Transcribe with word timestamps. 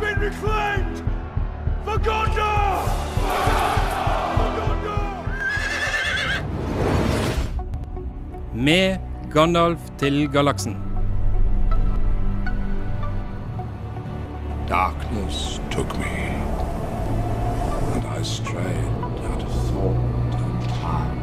been 0.00 0.20
reclaimed 0.20 1.02
for 1.84 1.98
Gondor! 1.98 2.88
For 4.36 4.50
Gondor! 4.58 5.08
Med 8.54 8.98
Gandalf 9.30 9.80
til 9.98 10.28
galaksen. 10.32 10.76
Darkness 14.68 15.60
took 15.70 15.98
me, 15.98 16.16
and 17.94 18.04
I 18.18 18.22
strayed 18.22 18.92
out 19.30 19.42
of 19.42 19.52
thought 19.68 20.34
and 20.44 20.68
time. 20.68 21.20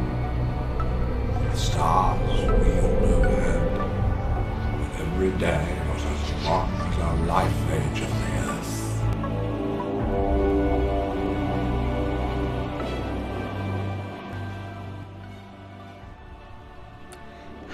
The 1.51 1.57
stars 1.57 2.39
wheeled 2.59 3.03
overhead, 3.13 3.61
and 4.81 4.91
every 5.01 5.31
day 5.39 5.74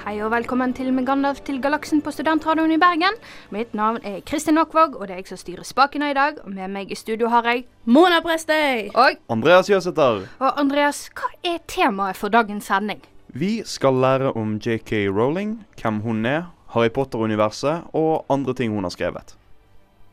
Hei 0.02 0.16
og 0.26 0.32
velkommen 0.34 0.72
til 0.74 0.90
med 0.96 1.06
Gandalf 1.06 1.44
til 1.46 1.60
galaksen 1.62 2.00
på 2.02 2.10
Studentradioen 2.14 2.72
i 2.74 2.80
Bergen. 2.82 3.18
Mitt 3.54 3.76
navn 3.78 4.00
er 4.08 4.22
Kristin 4.26 4.58
Aakvåg, 4.58 4.96
og 4.98 5.08
det 5.08 5.14
er 5.14 5.20
jeg 5.22 5.28
som 5.30 5.38
styrer 5.38 5.68
spakene 5.68 6.10
i 6.10 6.16
dag. 6.18 6.40
Og 6.42 6.50
med 6.56 6.72
meg 6.74 6.92
i 6.92 6.98
studio 6.98 7.30
har 7.30 7.46
jeg 7.46 7.66
Mona 7.86 8.18
Prestøy! 8.26 8.90
Og, 8.98 9.20
Andreas 9.30 9.70
Jøsæter. 9.70 10.24
og 10.40 10.60
Andreas, 10.60 11.04
hva 11.14 11.30
er 11.46 11.60
temaet 11.70 12.18
for 12.18 12.34
dagens 12.34 12.66
sending? 12.72 13.04
Vi 13.28 13.62
skal 13.66 13.94
lære 13.94 14.32
om 14.36 14.56
JK 14.58 14.92
Rowling, 15.14 15.60
hvem 15.82 16.00
hun 16.02 16.26
er, 16.26 16.48
Harry 16.74 16.90
Potter-universet 16.90 17.84
og 17.94 18.26
andre 18.30 18.54
ting 18.58 18.74
hun 18.74 18.84
har 18.84 18.92
skrevet. 18.96 19.36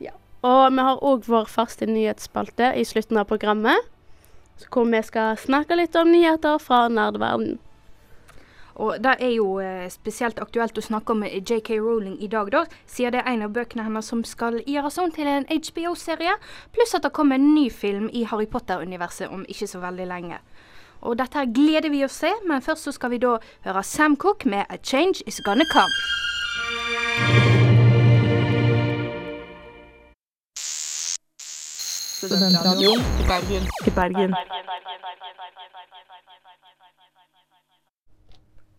Ja, 0.00 0.12
Og 0.42 0.72
vi 0.72 0.84
har 0.84 1.00
òg 1.02 1.24
vår 1.26 1.48
faste 1.48 1.86
nyhetsspalte 1.86 2.74
i 2.76 2.84
slutten 2.84 3.16
av 3.16 3.24
programmet. 3.24 3.88
Hvor 4.68 4.84
vi 4.91 5.00
skal 5.06 5.36
snakke 5.38 5.76
litt 5.78 5.96
om 5.96 6.10
nyheter 6.12 6.58
fra 6.58 6.88
nerdverden. 6.88 7.58
Og 8.78 9.02
Det 9.02 9.14
er 9.18 9.32
jo 9.34 9.58
eh, 9.58 9.90
spesielt 9.90 10.38
aktuelt 10.38 10.78
å 10.78 10.84
snakke 10.84 11.14
om 11.14 11.24
eh, 11.26 11.40
JK 11.42 11.80
Rowling 11.82 12.14
i 12.22 12.28
dag, 12.30 12.50
da, 12.54 12.64
siden 12.86 13.16
det 13.16 13.22
er 13.24 13.32
en 13.32 13.42
av 13.48 13.54
bøkene 13.56 13.82
hennes 13.88 14.06
som 14.06 14.22
skal 14.24 14.60
gjøres 14.62 14.98
om 15.02 15.10
til 15.10 15.26
en 15.26 15.48
HBO-serie. 15.50 16.36
Pluss 16.74 16.94
at 16.94 17.02
det 17.02 17.10
kommer 17.16 17.40
en 17.40 17.54
ny 17.56 17.66
film 17.74 18.06
i 18.14 18.22
Harry 18.30 18.46
Potter-universet 18.46 19.34
om 19.34 19.42
ikke 19.50 19.66
så 19.66 19.82
veldig 19.82 20.06
lenge. 20.06 20.38
Og 21.02 21.18
dette 21.18 21.38
her 21.38 21.50
gleder 21.54 21.90
vi 21.90 22.04
oss 22.06 22.20
til, 22.22 22.38
men 22.46 22.62
først 22.62 22.86
så 22.86 22.94
skal 22.94 23.10
vi 23.10 23.22
da 23.22 23.38
høre 23.66 23.82
Sam 23.82 24.16
Cooke 24.16 24.48
med 24.48 24.64
'A 24.70 24.78
Change 24.82 25.26
Is 25.26 25.42
Gonna 25.44 25.66
Come'. 25.74 25.94
Studentradioen 32.18 33.02
i 33.86 33.90
Bergen. 33.90 34.34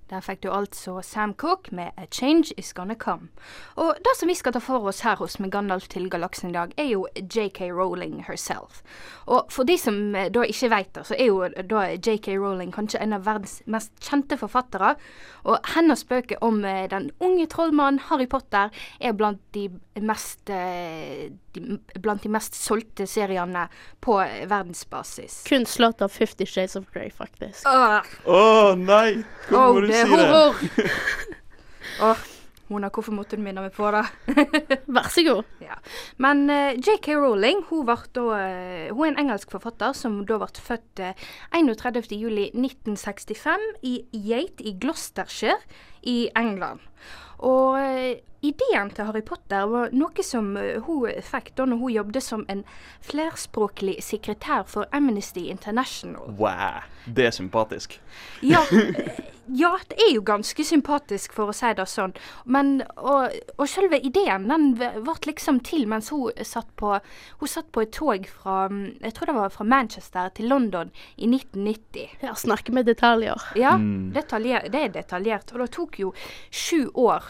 Der 0.09 0.23
fikk 0.25 0.41
du 0.41 0.49
altså 0.49 1.01
Sam 1.05 1.33
Cooke 1.37 1.75
med 1.75 1.91
'A 1.97 2.05
Change 2.11 2.53
Is 2.57 2.73
Gonna 2.73 2.95
Come'. 2.95 3.29
Og 3.75 3.95
det 3.97 4.15
som 4.17 4.27
vi 4.27 4.33
skal 4.33 4.53
ta 4.53 4.59
for 4.59 4.87
oss 4.87 5.01
her 5.01 5.15
hos 5.15 5.39
Med 5.39 5.51
Gandalf 5.51 5.87
til 5.87 6.09
galaksen 6.09 6.49
i 6.49 6.53
dag, 6.53 6.73
er 6.77 6.89
jo 6.89 7.07
JK 7.15 7.61
Rowling 7.71 8.23
herself. 8.27 8.81
Og 9.27 9.45
for 9.51 9.63
de 9.63 9.77
som 9.77 10.15
eh, 10.15 10.31
da 10.33 10.41
ikke 10.41 10.69
vet 10.69 10.93
det, 10.95 11.05
så 11.05 11.15
er 11.19 11.25
jo 11.25 11.47
da 11.69 11.83
JK 11.93 12.27
Rowling 12.39 12.73
kanskje 12.73 13.01
en 13.01 13.13
av 13.13 13.25
verdens 13.25 13.61
mest 13.65 13.91
kjente 14.01 14.37
forfattere. 14.37 14.95
Og 15.43 15.59
hennes 15.75 16.03
bøker 16.03 16.41
om 16.41 16.65
eh, 16.65 16.89
den 16.89 17.11
unge 17.19 17.45
trollmannen 17.47 18.01
Harry 18.09 18.27
Potter 18.27 18.69
er 18.99 19.13
blant 19.13 19.41
de 19.53 19.69
mest 20.01 20.49
eh, 20.49 21.29
de, 21.53 21.79
blant 21.99 22.23
de 22.23 22.29
mest 22.29 22.55
solgte 22.55 23.07
seriene 23.09 23.67
på 24.01 24.17
verdensbasis. 24.49 25.43
Kun 25.49 25.65
slått 25.65 26.01
av 26.01 26.13
Fifty 26.13 26.45
Shades 26.45 26.75
of 26.75 26.89
Grey, 26.93 27.09
faktisk. 27.11 27.65
Åh, 27.67 28.01
Å 28.25 28.75
nei! 28.79 29.19
oh, 29.49 29.55
åh, 29.55 29.71
Hvor 29.73 29.81
du 29.81 29.87
det? 30.03 30.09
horror! 30.13 30.53
Åh, 32.09 32.19
Mona, 32.69 32.91
hvorfor 32.93 33.15
måtte 33.17 33.33
du 33.37 33.41
minne 33.41 33.63
meg 33.65 33.73
på 33.73 33.89
det? 33.93 34.03
Vær 34.95 35.07
så 35.09 35.23
god. 35.25 35.43
Ja. 35.63 35.75
Men 36.21 36.49
uh, 36.51 36.73
JK 36.77 37.07
Rowling 37.17 37.63
hun, 37.71 37.85
da, 37.89 37.95
uh, 38.21 38.93
hun 38.93 39.07
er 39.07 39.09
en 39.09 39.21
engelsk 39.25 39.49
forfatter 39.55 39.91
som 39.97 40.25
da 40.29 40.37
ble 40.37 40.49
født 40.53 41.01
uh, 41.01 41.17
31.07.1965 41.57 43.57
i 43.89 44.05
Yate 44.13 44.61
i 44.69 44.77
Gloucestershire 44.77 45.57
i 46.05 46.29
England. 46.37 46.85
Og 47.45 47.77
eh, 47.79 48.19
ideen 48.43 48.91
til 48.95 49.07
Harry 49.09 49.21
Potter 49.25 49.65
var 49.71 49.93
noe 49.95 50.23
som 50.25 50.53
eh, 50.59 50.77
hun 50.85 51.09
fikk 51.23 51.53
da 51.59 51.65
når 51.67 51.81
hun 51.83 51.93
jobbet 51.95 52.23
som 52.23 52.45
en 52.51 52.63
flerspråklig 53.05 53.97
sekretær 54.03 54.63
for 54.67 54.87
Amnesty 54.95 55.47
International. 55.51 56.29
Wow, 56.39 56.85
det 57.05 57.29
er 57.29 57.35
sympatisk. 57.35 57.99
Ja, 58.45 58.61
ja, 59.61 59.71
det 59.89 59.97
er 60.05 60.11
jo 60.13 60.21
ganske 60.25 60.63
sympatisk, 60.67 61.33
for 61.35 61.51
å 61.51 61.55
si 61.55 61.71
det 61.75 61.85
sånn. 61.89 62.13
Men, 62.45 62.83
og, 62.97 63.33
og 63.57 63.65
selve 63.71 63.99
ideen 64.05 64.47
den 64.49 64.69
ble 64.77 64.91
liksom 65.25 65.59
til 65.65 65.87
mens 65.89 66.11
hun 66.13 66.31
satt 66.45 66.69
på, 66.79 66.95
hun 67.41 67.49
satt 67.51 67.71
på 67.75 67.83
et 67.83 67.93
tog 67.95 68.27
fra 68.29 68.67
mm, 68.71 68.99
jeg 69.03 69.15
tror 69.17 69.31
det 69.31 69.37
var 69.39 69.53
fra 69.55 69.67
Manchester 69.67 70.29
til 70.37 70.51
London 70.51 70.91
i 71.17 71.27
1990. 71.27 72.17
Ja, 72.23 72.35
snakke 72.39 72.75
med 72.75 72.87
detaljer. 72.91 73.49
Ja, 73.59 73.75
Mm. 73.79 74.09
detaljer, 74.13 74.65
det 74.71 74.79
er 74.81 74.89
detaljert. 74.95 75.51
Og 75.53 75.61
det 75.63 75.69
tok 75.75 75.99
jo 76.01 76.09
sju 76.51 76.89
år 76.99 77.28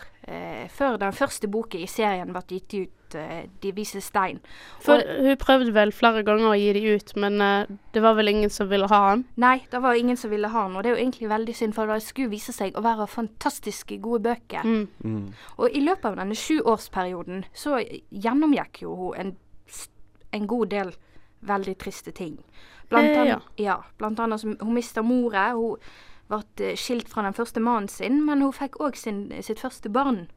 før 0.69 0.97
den 1.01 1.11
første 1.13 1.47
boka 1.47 1.77
i 1.77 1.85
serien 1.87 2.31
ble 2.33 2.41
gitt 2.47 2.73
ut, 2.73 3.15
eh, 3.15 3.47
'De 3.61 3.71
vise 3.75 3.97
stein'. 4.01 4.39
For 4.79 4.93
Og- 4.93 5.19
hun 5.25 5.37
prøvde 5.37 5.73
vel 5.73 5.91
flere 5.91 6.23
ganger 6.23 6.49
å 6.51 6.57
gi 6.59 6.73
de 6.73 6.95
ut, 6.95 7.15
men 7.17 7.41
eh, 7.41 7.65
det 7.93 8.01
var 8.01 8.13
vel 8.15 8.27
ingen 8.27 8.49
som 8.49 8.69
ville 8.69 8.87
ha 8.87 9.11
den? 9.15 9.25
Nei, 9.37 9.65
det 9.71 9.81
var 9.81 9.93
ingen 9.95 10.17
som 10.17 10.29
ville 10.29 10.47
ha 10.47 10.67
den, 10.67 10.75
og 10.77 10.83
det 10.83 10.91
er 10.91 10.95
jo 10.97 11.01
egentlig 11.05 11.29
veldig 11.29 11.55
synd, 11.55 11.73
for 11.73 11.85
det 11.87 12.01
skulle 12.03 12.29
vise 12.29 12.53
seg 12.53 12.73
å 12.73 12.81
være 12.83 13.07
fantastiske 13.07 13.97
gode 14.01 14.23
bøker. 14.23 14.63
Mm. 14.63 14.87
Mm. 15.03 15.33
Og 15.57 15.69
i 15.73 15.79
løpet 15.81 16.05
av 16.05 16.15
denne 16.15 16.35
sjuårsperioden 16.35 17.43
så 17.53 17.79
gjennomgikk 18.11 18.81
jo 18.81 18.95
hun 18.95 19.13
en, 19.19 19.35
en 20.33 20.47
god 20.47 20.69
del 20.69 20.93
veldig 21.41 21.77
triste 21.77 22.11
ting. 22.11 22.37
Blant 22.89 23.07
Eh, 23.07 23.21
annet, 23.21 23.41
ja. 23.57 23.77
blant 23.97 24.19
annet 24.19 24.39
som 24.39 24.57
hun 24.59 24.73
mista 24.73 25.01
mora. 25.01 25.51
Hun 25.53 25.77
ble 26.29 26.41
eh, 26.71 26.75
skilt 26.77 27.09
fra 27.11 27.23
den 27.25 27.33
første 27.37 27.61
mannen 27.63 27.89
sin, 27.91 28.21
men 28.25 28.41
hun 28.45 28.53
fikk 28.55 28.79
òg 28.83 28.97
sitt 28.99 29.59
første 29.59 29.89
barn. 29.89 30.27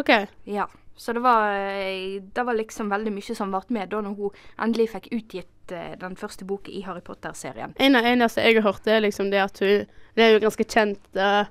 OK. 0.00 0.10
Ja. 0.48 0.66
Så 0.96 1.12
det 1.16 1.22
var, 1.24 1.48
eh, 1.56 2.20
det 2.20 2.44
var 2.44 2.54
liksom 2.54 2.90
veldig 2.92 3.12
mye 3.14 3.34
som 3.36 3.50
ble 3.54 3.62
med 3.72 3.88
da 3.90 4.00
når 4.04 4.16
hun 4.18 4.30
endelig 4.60 4.90
fikk 4.92 5.08
utgitt 5.12 5.72
eh, 5.72 5.94
den 6.00 6.16
første 6.20 6.44
boka 6.44 6.70
i 6.70 6.82
Harry 6.84 7.00
Potter-serien. 7.00 7.72
En 7.80 7.96
av 7.96 8.04
eneste 8.04 8.44
jeg 8.44 8.58
har 8.60 8.66
hørt, 8.68 8.86
er 8.86 9.00
liksom 9.00 9.30
det 9.32 9.40
at 9.40 9.58
hun 9.64 9.86
Det 10.14 10.20
er 10.24 10.34
jo 10.34 10.42
ganske 10.42 10.64
kjent 10.68 11.16
uh, 11.16 11.46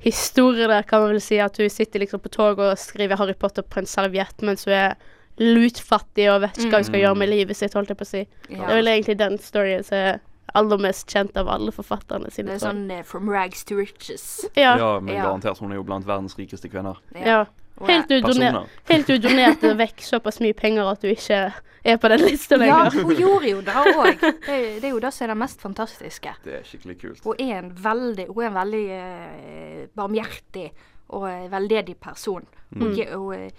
historie 0.00 0.64
der, 0.70 0.82
kan 0.88 1.02
man 1.02 1.10
vel 1.12 1.20
si, 1.20 1.36
at 1.44 1.58
hun 1.60 1.68
sitter 1.68 2.00
liksom 2.00 2.20
på 2.24 2.30
toget 2.32 2.70
og 2.72 2.78
skriver 2.80 3.18
Harry 3.20 3.34
Potter 3.34 3.62
på 3.62 3.82
en 3.82 3.86
serviett 3.86 4.40
mens 4.40 4.64
hun 4.64 4.72
er 4.72 4.94
lutfattig 5.38 6.30
og 6.32 6.40
vet 6.46 6.56
ikke 6.56 6.70
hva 6.72 6.80
hun 6.80 6.86
skal 6.88 6.96
Mm. 6.98 7.02
gjøre 7.04 7.18
med 7.20 7.28
livet 7.28 7.56
sitt, 7.56 7.74
holdt 7.74 7.88
jeg 7.92 7.98
på 7.98 8.06
å 8.06 8.08
si. 8.08 8.22
Det 8.48 8.56
er 8.58 8.74
vel 8.74 8.88
egentlig 8.88 9.18
den 9.18 9.36
storyen 9.38 9.84
som 9.84 9.96
er 9.98 10.20
aller 10.54 10.78
mest 10.78 11.06
kjent 11.10 11.36
av 11.36 11.48
alle 11.48 11.72
forfatterne 11.72 12.30
sine. 12.30 12.46
Det 12.54 12.62
er 12.62 12.66
sånn 12.68 12.90
uh, 12.90 13.02
from 13.04 13.28
rags 13.28 13.64
to 13.64 13.76
riches. 13.76 14.44
Ja. 14.56 14.76
Ja, 14.78 15.00
men 15.00 15.14
Ja. 15.14 15.24
garantert. 15.24 15.58
Hun 15.58 15.72
er 15.72 15.76
jo 15.76 15.82
blant 15.84 16.06
verdens 16.06 16.36
rikeste 16.38 16.68
kvinner. 16.68 16.96
ja. 17.14 17.44
Helt 17.86 18.10
udonert 18.10 18.34
doner- 18.34 18.66
helt 18.90 19.06
donerte 19.22 19.68
vekk 19.78 20.00
såpass 20.02 20.40
mye 20.40 20.52
penger 20.52 20.88
at 20.90 21.00
du 21.00 21.06
ikke 21.12 21.52
er 21.84 21.96
på 21.96 22.08
den 22.10 22.24
lista 22.26 22.56
Ja, 22.58 22.90
hun 22.90 23.14
gjorde 23.14 23.48
jo 23.52 23.60
det 23.62 23.70
òg. 23.72 24.18
Det, 24.48 24.80
det 24.80 24.84
er 24.84 24.90
jo 24.90 24.98
det 24.98 25.12
som 25.14 25.24
er 25.24 25.28
det 25.28 25.36
mest 25.38 25.60
fantastiske. 25.62 26.32
Det 26.42 26.54
er 26.58 26.64
skikkelig 26.66 26.96
kult. 27.00 27.20
Hun 27.22 27.36
er 27.38 27.58
en 27.60 27.70
veldig, 27.70 28.26
hun 28.34 28.42
er 28.42 28.48
en 28.48 28.54
veldig 28.58 28.82
uh, 28.98 29.86
barmhjertig 29.94 30.72
og 31.14 31.28
veldedig 31.52 31.94
person. 32.02 32.42
Hun, 32.74 32.96
ge- 32.96 33.12
hun, 33.14 33.34
eh, 33.46 33.50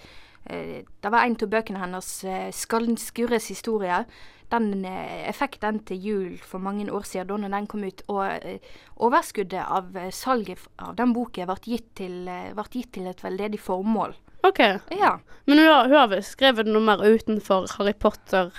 det 0.50 1.12
var 1.14 1.24
en 1.24 1.38
av 1.38 1.50
bøkene 1.50 1.80
hennes, 1.80 2.10
uh, 2.26 2.50
'Skallen 2.52 2.98
Skurres 2.98 3.50
historie'. 3.52 4.06
Den, 4.50 4.86
eh, 4.86 5.26
jeg 5.28 5.36
fikk 5.38 5.60
den 5.62 5.80
til 5.86 6.00
jul 6.02 6.38
for 6.42 6.62
mange 6.64 6.88
år 6.90 7.06
siden, 7.06 7.28
da 7.30 7.38
når 7.38 7.54
den 7.54 7.68
kom 7.70 7.84
ut. 7.86 8.02
Og 8.10 8.24
eh, 8.26 8.72
overskuddet 8.98 9.62
av 9.62 9.98
eh, 9.98 10.10
salget 10.16 10.64
av 10.82 10.96
den 10.98 11.14
boken 11.14 11.50
ble 11.50 11.58
gitt 11.76 11.92
til, 12.00 12.24
eh, 12.28 12.50
ble 12.58 12.66
gitt 12.74 12.92
til 12.98 13.10
et 13.12 13.22
veldedig 13.24 13.62
formål. 13.62 14.16
OK. 14.48 14.60
Ja. 14.96 15.20
Men 15.46 15.62
hun 15.62 15.68
har, 15.68 15.92
hun 15.92 16.00
har 16.00 16.26
skrevet 16.26 16.70
noe 16.70 16.82
mer 16.82 17.04
utenfor 17.04 17.70
Harry 17.76 17.94
Potter, 17.94 18.50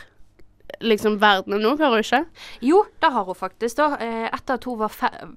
liksom 0.81 1.19
verdenen 1.21 1.63
nå, 1.65 1.77
har 1.81 1.91
hun 1.95 2.03
ikke? 2.05 2.21
Jo, 2.63 2.85
det 3.01 3.11
har 3.13 3.25
hun 3.25 3.35
faktisk. 3.35 3.77
da. 3.77 3.89
Eh, 4.01 4.29
Etter 4.33 4.55
at 4.59 4.65
hun 4.65 4.79
var 4.79 4.89
fer 4.95 5.29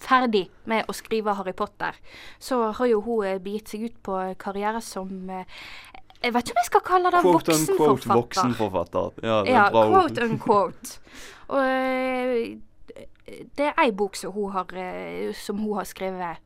ferdig 0.00 0.46
med 0.66 0.86
å 0.88 0.94
skrive 0.96 1.34
Harry 1.38 1.52
Potter, 1.52 1.94
så 2.38 2.72
har 2.72 2.86
jo 2.90 3.00
hun 3.06 3.26
eh, 3.26 3.38
begitt 3.42 3.68
seg 3.74 3.88
ut 3.88 3.96
på 4.02 4.18
karriere 4.38 4.80
som 4.84 5.10
eh, 5.30 5.44
Jeg 6.22 6.32
vet 6.32 6.48
ikke 6.48 6.56
om 6.56 6.62
jeg 6.62 6.70
skal 6.70 6.80
kalle 6.86 7.10
det 7.12 7.20
Quote 7.22 7.52
unquote 7.52 7.56
voksenforfatter. 7.56 8.14
voksenforfatter. 8.20 9.10
Ja, 9.22 9.42
det 9.42 9.50
er 9.50 9.54
Ja, 9.58 9.66
bra 9.70 9.82
ord. 9.84 9.92
quote 9.92 10.24
unquote. 10.30 10.98
Og 11.48 11.60
eh, 11.62 12.56
det 13.58 13.66
er 13.72 13.78
ei 13.82 13.90
bok 13.92 14.16
som 14.16 14.32
hun 14.32 14.52
har, 14.54 14.66
eh, 14.78 15.32
som 15.34 15.58
hun 15.58 15.74
har 15.76 15.84
skrevet 15.84 16.38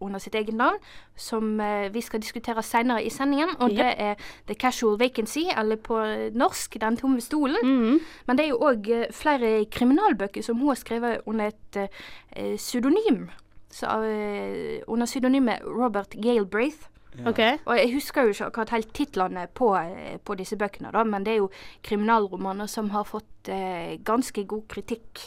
under 0.00 0.18
sitt 0.18 0.34
eget 0.34 0.54
navn, 0.54 0.78
som 1.16 1.60
eh, 1.60 1.88
vi 1.94 2.00
skal 2.00 2.20
diskutere 2.20 2.62
senere 2.62 3.04
i 3.04 3.10
sendingen. 3.10 3.54
Og 3.58 3.70
det 3.70 3.94
er 3.98 4.14
The 4.46 4.54
Casual 4.54 4.98
Vacancy, 5.00 5.46
eller 5.56 5.76
på 5.76 6.00
norsk 6.34 6.80
Den 6.80 6.96
tomme 6.96 7.20
stolen. 7.20 7.60
Mhm. 7.62 8.00
Men 8.26 8.36
det 8.38 8.44
er 8.44 8.48
jo 8.48 8.58
òg 8.58 8.90
flere 9.12 9.64
kriminalbøker 9.64 10.42
som 10.42 10.58
hun 10.58 10.68
har 10.68 10.80
skrevet 10.80 11.20
under 11.26 11.46
et 11.46 11.76
uh, 11.76 12.56
pseudonym. 12.56 13.28
Så, 13.70 13.86
uh, 13.86 14.92
under 14.92 15.06
pseudonymet 15.06 15.62
Robert 15.64 16.10
Galbraith. 16.22 16.88
Okay. 17.26 17.58
Og 17.64 17.76
jeg 17.78 17.92
husker 17.94 18.22
jo 18.22 18.34
ikke 18.34 18.46
akkurat 18.48 18.72
helt 18.74 18.94
titlene 18.94 19.46
på, 19.54 19.70
eh, 19.78 20.16
på 20.24 20.34
disse 20.34 20.56
bøkene, 20.58 20.90
da, 20.92 21.04
men 21.04 21.26
det 21.26 21.34
er 21.34 21.42
jo 21.44 21.50
kriminalromaner 21.86 22.66
som 22.66 22.90
har 22.90 23.06
fått 23.06 23.50
uh, 23.50 23.94
ganske 24.04 24.44
god 24.50 24.66
kritikk 24.68 25.22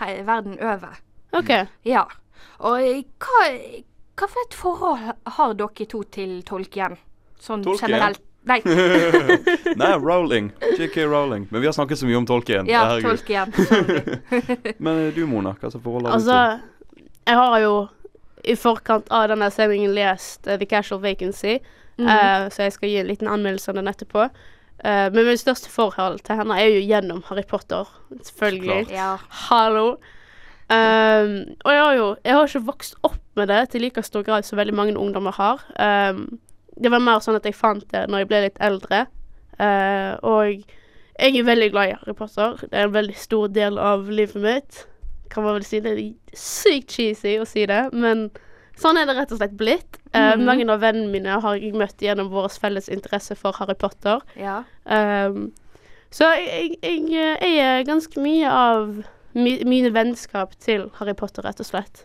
her, 0.00 0.22
verden 0.26 0.58
over. 0.58 0.98
ok. 1.32 1.68
Ja. 1.84 2.04
Og 2.58 3.04
hva, 3.24 3.42
hva 4.18 4.28
for 4.28 4.46
et 4.46 4.56
forhold 4.56 5.12
har 5.38 5.58
dere 5.58 5.86
to 5.90 6.02
til 6.14 6.40
tolken? 6.46 6.98
Sånn 7.38 7.62
Tolkien? 7.62 7.90
generelt. 7.90 8.24
Nei, 8.48 8.62
Nei, 9.76 9.92
Rowling. 9.98 10.52
JK 10.78 10.96
Rowling. 10.96 11.46
Men 11.50 11.60
vi 11.60 11.68
har 11.68 11.72
snakket 11.72 11.98
så 11.98 12.06
mye 12.06 12.16
om 12.16 12.26
tolken. 12.26 12.66
ja, 12.66 13.00
tolken. 13.00 13.52
Tolkien. 13.52 13.52
Men 14.84 15.06
eh, 15.06 15.14
du, 15.14 15.26
Mona, 15.26 15.52
hva 15.58 15.70
slags 15.70 15.84
forhold 15.84 16.06
har 16.08 16.14
du 16.14 16.16
Altså, 16.16 16.60
jeg 17.28 17.36
har 17.36 17.58
jo 17.60 17.74
i 18.48 18.54
forkant 18.56 19.10
av 19.12 19.26
denne 19.32 19.50
sendingen 19.52 19.92
lest 19.92 20.46
uh, 20.48 20.56
The 20.56 20.66
Casual 20.66 21.02
Vacancy, 21.02 21.58
mm 21.98 22.08
-hmm. 22.08 22.44
uh, 22.44 22.50
så 22.50 22.62
jeg 22.62 22.72
skal 22.72 22.88
gi 22.88 22.96
en 22.96 23.06
liten 23.06 23.28
anmeldelse 23.28 23.70
av 23.70 23.74
den 23.74 23.88
etterpå. 23.88 24.28
Uh, 24.84 25.10
men 25.12 25.26
mitt 25.26 25.40
største 25.40 25.70
forhold 25.70 26.20
til 26.20 26.36
henne 26.36 26.54
er 26.54 26.68
jo 26.70 26.80
gjennom 26.80 27.22
Harry 27.26 27.42
Potter, 27.42 27.84
selvfølgelig. 28.22 28.86
Ja. 28.90 29.16
Hallo. 29.28 29.96
Ehm, 30.68 31.54
og 31.64 31.72
jeg 31.72 31.80
har 31.80 31.94
jo 31.96 32.08
jeg 32.24 32.34
har 32.34 32.48
ikke 32.48 32.66
vokst 32.66 32.98
opp 33.02 33.22
med 33.40 33.48
det 33.48 33.62
til 33.72 33.80
like 33.86 34.02
stor 34.04 34.24
grad 34.26 34.44
som 34.44 34.58
veldig 34.58 34.74
mange 34.74 34.98
ungdommer 34.98 35.32
har. 35.32 35.62
Um, 35.80 36.40
det 36.82 36.90
var 36.92 37.02
mer 37.02 37.22
sånn 37.24 37.38
at 37.38 37.46
jeg 37.48 37.56
fant 37.56 37.86
det 37.92 38.04
når 38.08 38.22
jeg 38.22 38.28
ble 38.30 38.42
litt 38.44 38.60
eldre. 38.60 39.06
Uh, 39.58 40.14
og 40.22 40.66
jeg 41.18 41.34
er 41.34 41.46
veldig 41.46 41.70
glad 41.72 41.90
i 41.92 41.96
Harry 41.96 42.14
Potter. 42.14 42.58
Det 42.62 42.74
er 42.74 42.86
en 42.86 42.94
veldig 42.94 43.16
stor 43.18 43.48
del 43.50 43.78
av 43.82 44.10
livet 44.10 44.42
mitt. 44.42 44.84
Kan 45.32 45.46
man 45.46 45.56
vel 45.56 45.66
si 45.66 45.80
det 45.84 45.94
er 45.96 46.04
sykt 46.36 46.94
cheesy 46.94 47.38
å 47.40 47.48
si 47.48 47.64
det, 47.68 47.88
men 47.92 48.28
sånn 48.78 49.00
er 49.00 49.08
det 49.08 49.16
rett 49.18 49.32
og 49.34 49.40
slett 49.40 49.56
blitt. 49.58 49.98
Uh, 50.12 50.20
mm 50.20 50.40
-hmm. 50.40 50.44
Mange 50.44 50.72
av 50.72 50.80
vennene 50.80 51.12
mine 51.12 51.40
har 51.40 51.54
jeg 51.56 51.74
møtt 51.74 52.02
gjennom 52.02 52.30
vår 52.30 52.48
felles 52.60 52.88
interesse 52.88 53.34
for 53.34 53.52
Harry 53.58 53.74
Potter. 53.74 54.20
ja. 54.36 54.64
Um, 54.84 55.52
så 56.10 56.24
jeg, 56.24 56.76
jeg, 56.82 57.10
jeg 57.42 57.58
er 57.58 57.82
ganske 57.84 58.20
mye 58.20 58.50
av 58.50 59.04
mi, 59.38 59.56
mine 59.64 59.90
vennskap 59.94 60.52
til 60.60 60.88
Harry 60.98 61.14
Potter, 61.18 61.46
rett 61.46 61.60
og 61.62 61.68
slett. 61.68 62.04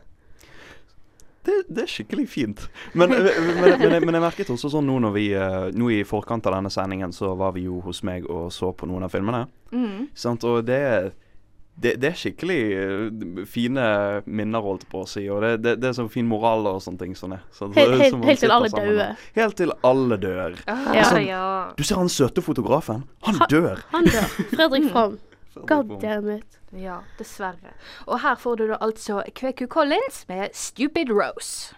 Det, 1.44 1.57
det 1.68 1.81
er 1.83 1.89
skikkelig 1.91 2.24
fint. 2.31 2.62
Men, 2.95 3.09
men, 3.12 3.25
men, 3.25 3.57
men, 3.81 3.91
jeg- 3.91 4.06
men 4.07 4.15
jeg 4.15 4.24
merket 4.24 4.51
også 4.53 4.69
sånn 4.71 4.85
nå 4.88 4.95
når 5.03 5.12
vi 5.18 5.25
eh, 5.35 5.65
Nå 5.75 5.89
i 5.91 5.97
forkant 6.07 6.45
av 6.47 6.56
denne 6.56 6.71
sendingen 6.71 7.12
så 7.12 7.33
var 7.35 7.51
vi 7.57 7.65
jo 7.65 7.81
hos 7.83 8.00
meg 8.07 8.24
og 8.31 8.47
så 8.56 8.69
på 8.71 8.88
noen 8.88 9.03
av 9.03 9.12
filmene. 9.12 9.41
Mm. 9.75 10.06
Sant? 10.15 10.45
Og 10.47 10.62
det, 10.69 10.80
det, 11.75 11.97
det 12.00 12.13
er 12.13 12.15
skikkelig 12.21 12.59
eh, 12.77 13.44
fine 13.50 13.83
minner, 14.24 14.63
holdt 14.63 14.88
på 14.88 15.01
å 15.03 15.09
si. 15.09 15.25
Og 15.27 15.44
det, 15.44 15.51
det, 15.65 15.74
det 15.83 15.91
er 15.91 15.97
sånn 16.00 16.07
fin 16.13 16.30
moral 16.31 16.63
og 16.71 16.80
sånne 16.85 17.03
ting. 17.03 17.18
Sånn, 17.19 17.35
så, 17.51 17.68
Helt, 17.75 18.00
helt, 18.06 18.24
helt 18.30 18.44
til 18.45 18.56
alle 18.56 18.71
døde. 18.77 19.09
Helt 19.35 19.59
til 19.59 19.75
alle 19.91 20.21
dør. 20.24 20.56
Ah, 20.71 20.88
Ja. 20.95 21.12
ja. 21.27 21.44
Du 21.75 21.83
ser 21.83 22.00
han 22.00 22.07
søte 22.13 22.39
fotografen. 22.45 23.03
Han 23.27 23.44
Ha- 23.44 23.51
dør. 23.51 23.83
Han 23.91 24.07
dør. 24.07 24.31
Fredrik 24.56 24.88
From. 24.95 25.19
God 25.56 26.02
damn 26.02 26.30
it. 26.30 26.60
Ja, 26.72 26.98
dessverre. 27.20 27.74
Og 28.06 28.22
her 28.22 28.36
får 28.36 28.56
du 28.56 28.68
da 28.68 28.78
altså 28.82 29.24
Kveku 29.36 29.68
Collins 29.68 30.26
med 30.28 30.50
'Stupid 30.54 31.10
Rose'. 31.10 31.74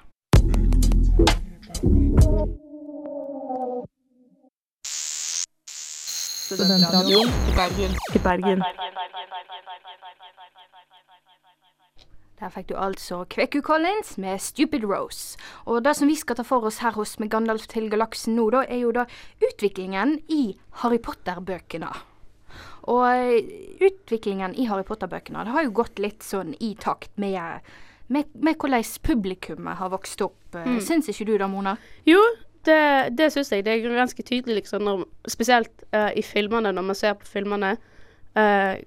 Studentradioen 6.45 7.27
i 7.27 7.55
Bergen. 7.55 7.91
I 8.15 8.19
Bergen. 8.23 8.63
Der 12.39 12.49
fikk 12.49 12.69
du 12.69 12.75
altså 12.77 13.25
Kveku 13.29 13.61
Collins 13.61 14.17
med 14.17 14.39
'Stupid 14.39 14.83
Rose'. 14.83 15.37
Og 15.65 15.85
det 15.85 15.95
som 15.95 16.07
vi 16.07 16.15
skal 16.15 16.35
ta 16.35 16.43
for 16.43 16.65
oss 16.65 16.77
her 16.77 16.91
hos 16.91 17.19
med 17.19 17.29
Gandalf 17.29 17.67
til 17.67 17.89
galaksen 17.89 18.35
nå, 18.35 18.49
da, 18.49 18.65
er 18.69 18.77
jo 18.77 18.91
da 18.91 19.05
utviklingen 19.41 20.19
i 20.29 20.57
Harry 20.71 20.97
Potter-bøkene. 20.97 22.14
Og 22.91 23.05
eh, 23.09 23.53
utviklingen 23.87 24.55
i 24.55 24.67
Harry 24.69 24.85
Potter-bøkene 24.87 25.45
det 25.47 25.55
har 25.55 25.65
jo 25.65 25.75
gått 25.81 26.01
litt 26.01 26.25
sånn 26.25 26.53
i 26.61 26.75
takt 26.79 27.11
med, 27.21 27.65
med, 28.07 28.29
med 28.35 28.59
hvordan 28.61 28.85
publikummet 29.05 29.79
har 29.79 29.93
vokst 29.93 30.21
opp. 30.25 30.41
Mm. 30.53 30.77
Syns 30.83 31.09
ikke 31.11 31.29
du 31.31 31.37
da, 31.41 31.49
Mona? 31.51 31.75
Jo, 32.07 32.21
det, 32.67 33.15
det 33.17 33.31
syns 33.33 33.51
jeg. 33.51 33.65
Det 33.65 33.73
er 33.73 33.97
ganske 33.97 34.23
tydelig, 34.25 34.61
liksom, 34.61 34.85
når, 34.85 35.07
spesielt 35.29 35.87
uh, 35.95 36.11
i 36.15 36.23
filmene, 36.25 36.71
når 36.73 36.85
man 36.91 36.97
ser 36.97 37.17
på 37.19 37.27
filmene, 37.29 37.75
uh, 38.37 38.77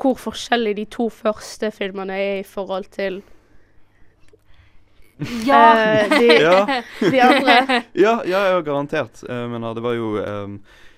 hvor 0.00 0.18
forskjellig 0.18 0.74
de 0.76 0.84
to 0.90 1.08
første 1.12 1.70
filmene 1.74 2.16
er 2.18 2.40
i 2.40 2.46
forhold 2.46 2.90
til 2.94 3.22
eh, 5.18 6.10
de, 6.10 6.30
Ja. 6.40 6.82
de 7.12 7.20
andre. 7.22 7.82
Ja, 8.04 8.20
ja, 8.26 8.46
ja 8.50 8.60
garantert. 8.60 9.22
Eh, 9.28 9.48
men 9.48 9.64
eh, 9.64 9.74
det 9.74 9.82
var 9.82 9.94
jo 9.94 10.16
eh, 10.18 10.48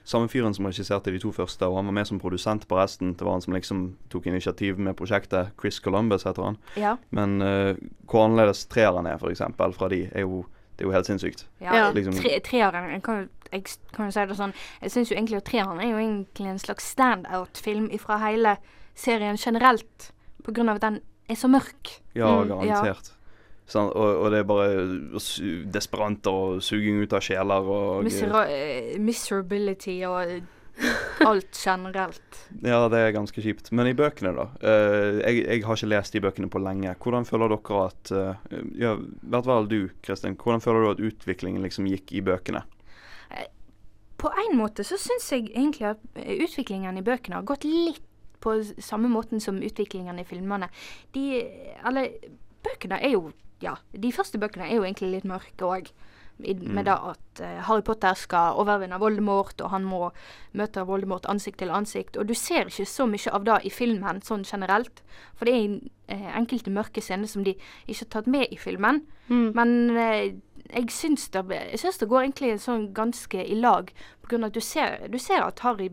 samme 0.06 0.28
fyren 0.30 0.54
som 0.54 0.66
regisserte 0.68 1.10
de 1.10 1.18
to 1.18 1.32
første, 1.34 1.66
og 1.66 1.76
han 1.80 1.88
var 1.90 1.94
med 1.98 2.06
som 2.06 2.18
produsent 2.22 2.66
på 2.70 2.76
resten. 2.78 3.14
Det 3.18 3.26
var 3.26 3.32
han 3.36 3.42
som 3.42 3.54
liksom 3.56 3.80
tok 4.12 4.26
initiativ 4.30 4.78
med 4.78 4.94
prosjektet. 4.96 5.50
Chris 5.60 5.80
Columbus 5.82 6.22
heter 6.28 6.42
han. 6.46 6.56
Ja. 6.78 6.96
Men 7.10 7.40
uh, 7.42 7.74
hvor 8.06 8.24
annerledes 8.28 8.66
treeren 8.70 9.06
er, 9.10 9.18
f.eks., 9.18 9.42
fra 9.76 9.88
de, 9.90 10.04
er 10.12 10.22
jo, 10.22 10.44
det 10.78 10.84
er 10.84 10.88
jo 10.88 10.94
helt 10.94 11.06
sinnssykt. 11.10 11.46
Ja, 11.60 11.74
Ja. 11.74 11.90
Liksom- 11.92 12.14
tre, 12.22 12.38
treeren 12.46 12.90
jeg 12.94 13.02
kan, 13.02 13.28
jeg 13.52 13.64
kan 13.92 14.06
jo 14.06 14.10
si 14.14 14.24
det 14.26 14.36
sånn 14.36 14.52
Jeg 14.82 14.90
syns 14.90 15.10
jo 15.10 15.16
egentlig 15.16 15.36
at 15.36 15.44
treeren 15.44 15.80
er 15.80 15.90
jo 15.90 15.98
egentlig 15.98 16.48
en 16.50 16.58
slags 16.58 16.84
standout-film 16.94 17.90
fra 17.98 18.18
hele 18.26 18.56
serien 18.94 19.36
generelt. 19.36 20.12
På 20.44 20.52
grunn 20.54 20.68
av 20.68 20.76
at 20.76 20.82
den 20.86 21.00
er 21.28 21.34
så 21.34 21.48
mørk. 21.50 21.96
Ja, 22.14 22.30
Mm, 22.44 22.48
garantert. 22.48 23.12
Sånn, 23.66 23.88
og, 23.90 24.20
og 24.22 24.30
det 24.30 24.42
er 24.42 24.46
bare 24.46 24.66
desperanter 25.74 26.30
og 26.30 26.60
suging 26.62 27.00
ut 27.02 27.16
av 27.16 27.24
sjeler 27.26 27.66
og 27.66 28.04
Misera 28.06 28.44
eh, 28.46 28.92
miserability 29.02 29.96
og 30.06 30.20
alt 31.26 31.58
generelt. 31.64 32.38
Ja, 32.62 32.88
det 32.88 33.00
er 33.00 33.14
ganske 33.16 33.42
kjipt. 33.42 33.72
Men 33.72 33.90
i 33.90 33.96
bøkene, 33.96 34.32
da. 34.36 34.46
Uh, 34.62 35.18
jeg, 35.22 35.42
jeg 35.42 35.64
har 35.66 35.78
ikke 35.78 35.90
lest 35.90 36.14
de 36.14 36.22
bøkene 36.22 36.50
på 36.52 36.60
lenge. 36.62 36.94
Hvordan 37.02 37.26
føler 37.28 37.52
dere 37.52 37.82
at 37.88 38.12
uh, 38.14 38.56
Ja, 38.78 38.94
hvert 39.22 39.48
fall 39.48 39.70
du, 39.70 39.78
Kristin. 40.04 40.36
Hvordan 40.38 40.62
føler 40.64 40.84
du 40.84 40.90
at 40.92 41.04
utviklingen 41.10 41.64
liksom 41.64 41.88
gikk 41.90 42.12
i 42.14 42.22
bøkene? 42.24 42.62
På 44.16 44.30
en 44.30 44.56
måte 44.56 44.84
så 44.86 44.96
syns 45.00 45.26
jeg 45.32 45.50
egentlig 45.50 45.90
at 45.90 46.04
eh, 46.16 46.38
utviklingen 46.46 46.96
i 46.96 47.04
bøkene 47.04 47.36
har 47.40 47.48
gått 47.48 47.66
litt 47.68 48.04
på 48.40 48.54
samme 48.80 49.10
måten 49.12 49.42
som 49.42 49.58
utviklingen 49.64 50.20
i 50.20 50.24
filmene. 50.24 50.70
De 51.12 51.42
Eller 51.84 52.14
bøkene 52.64 53.00
er 53.02 53.12
jo 53.16 53.26
Ja, 53.62 53.76
de 53.92 54.12
første 54.12 54.40
bøkene 54.40 54.68
er 54.68 54.78
jo 54.78 54.84
egentlig 54.84 55.14
litt 55.14 55.28
mørke 55.28 55.68
òg. 55.68 55.90
Med 56.36 56.84
det 56.84 56.92
at 56.92 57.40
uh, 57.40 57.52
Harry 57.64 57.80
Potter 57.80 58.12
skal 58.20 58.58
overvinne 58.60 58.98
Voldemort, 59.00 59.56
og 59.64 59.70
han 59.72 59.86
må 59.88 60.10
møte 60.52 60.84
Voldemort 60.84 61.24
ansikt 61.32 61.62
til 61.62 61.72
ansikt. 61.72 62.18
Og 62.20 62.28
du 62.28 62.34
ser 62.36 62.68
ikke 62.68 62.84
så 62.84 63.06
mye 63.08 63.32
av 63.32 63.46
det 63.48 63.62
i 63.64 63.72
filmen 63.72 64.20
sånn 64.24 64.44
generelt. 64.44 65.00
For 65.38 65.48
det 65.48 65.54
er 65.56 65.78
uh, 66.12 66.28
enkelte 66.36 66.74
mørke 66.74 67.00
scener 67.00 67.30
som 67.32 67.46
de 67.46 67.56
ikke 67.86 68.02
har 68.02 68.12
tatt 68.18 68.28
med 68.28 68.52
i 68.52 68.60
filmen. 68.60 69.00
Mm. 69.30 69.48
Men 69.56 69.72
eh, 69.96 70.36
jeg 70.72 70.90
syns 70.94 71.28
det, 71.34 71.44
jeg 71.50 71.80
syns 71.82 71.98
det 71.98 72.08
går 72.10 72.26
egentlig 72.26 72.54
sånn 72.62 72.90
ganske 72.96 73.42
i 73.44 73.58
lag. 73.58 73.92
På 74.22 74.30
grunn 74.32 74.46
av 74.46 74.50
at 74.50 74.58
du 74.58 74.64
ser, 74.64 75.06
du 75.12 75.18
ser 75.22 75.44
at 75.44 75.62
Harry 75.62 75.90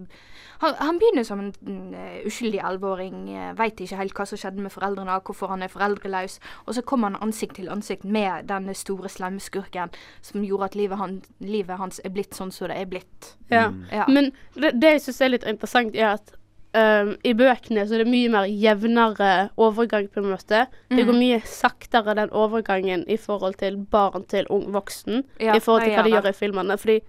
han, 0.64 0.76
han 0.80 1.00
begynner 1.00 1.24
som 1.24 1.40
en 1.40 1.54
mm, 1.62 1.94
eh, 1.94 2.20
uskyldig 2.28 2.60
elleveåring. 2.64 3.16
Uh, 3.36 3.50
Veit 3.60 3.82
ikke 3.84 4.00
helt 4.00 4.16
hva 4.16 4.26
som 4.30 4.40
skjedde 4.40 4.64
med 4.64 4.72
foreldrene, 4.72 5.18
hvorfor 5.28 5.52
han 5.52 5.66
er 5.66 5.72
foreldreløs. 5.72 6.38
Og 6.66 6.78
så 6.78 6.84
kommer 6.88 7.12
han 7.12 7.20
ansikt 7.26 7.58
til 7.60 7.72
ansikt 7.74 8.06
med 8.06 8.48
denne 8.52 8.76
store, 8.78 9.12
slemme 9.12 9.44
skurken 9.44 9.92
som 10.22 10.46
gjorde 10.46 10.72
at 10.72 10.78
livet, 10.80 10.98
han, 11.02 11.18
livet 11.40 11.82
hans 11.82 12.00
er 12.04 12.14
blitt 12.16 12.38
sånn 12.38 12.54
som 12.54 12.72
det 12.72 12.80
er 12.80 12.88
blitt. 12.88 13.34
Ja. 13.52 13.72
Ja. 13.92 14.08
Men 14.08 14.32
det, 14.56 14.76
det 14.80 14.96
jeg 14.96 15.06
syns 15.08 15.22
er 15.22 15.34
litt 15.36 15.50
interessant, 15.50 16.00
er 16.00 16.16
at 16.16 16.34
um, 16.74 17.16
i 17.24 17.34
bøkene 17.34 17.84
så 17.88 17.94
er 17.96 18.04
det 18.04 18.08
mye 18.12 18.30
mer 18.34 18.46
jevnere 18.50 19.50
overgang, 19.58 20.08
på 20.10 20.22
en 20.24 20.32
måte. 20.32 20.68
Det 20.90 21.00
Mm. 21.06 21.06
går 21.08 21.18
mye 21.20 21.42
saktere, 21.46 22.16
den 22.16 22.30
overgangen, 22.32 23.06
i 23.08 23.18
forhold 23.18 23.56
til 23.58 23.78
barn 23.78 24.24
til 24.28 24.46
ung 24.50 24.72
voksen. 24.74 25.24
Ja, 25.40 25.54
I 25.56 25.60
forhold 25.60 25.84
til 25.84 25.94
hva 25.94 26.04
de 26.04 26.10
gjør 26.12 26.30
i 26.30 26.34
filmene. 26.34 26.78
Fordi, 26.78 27.00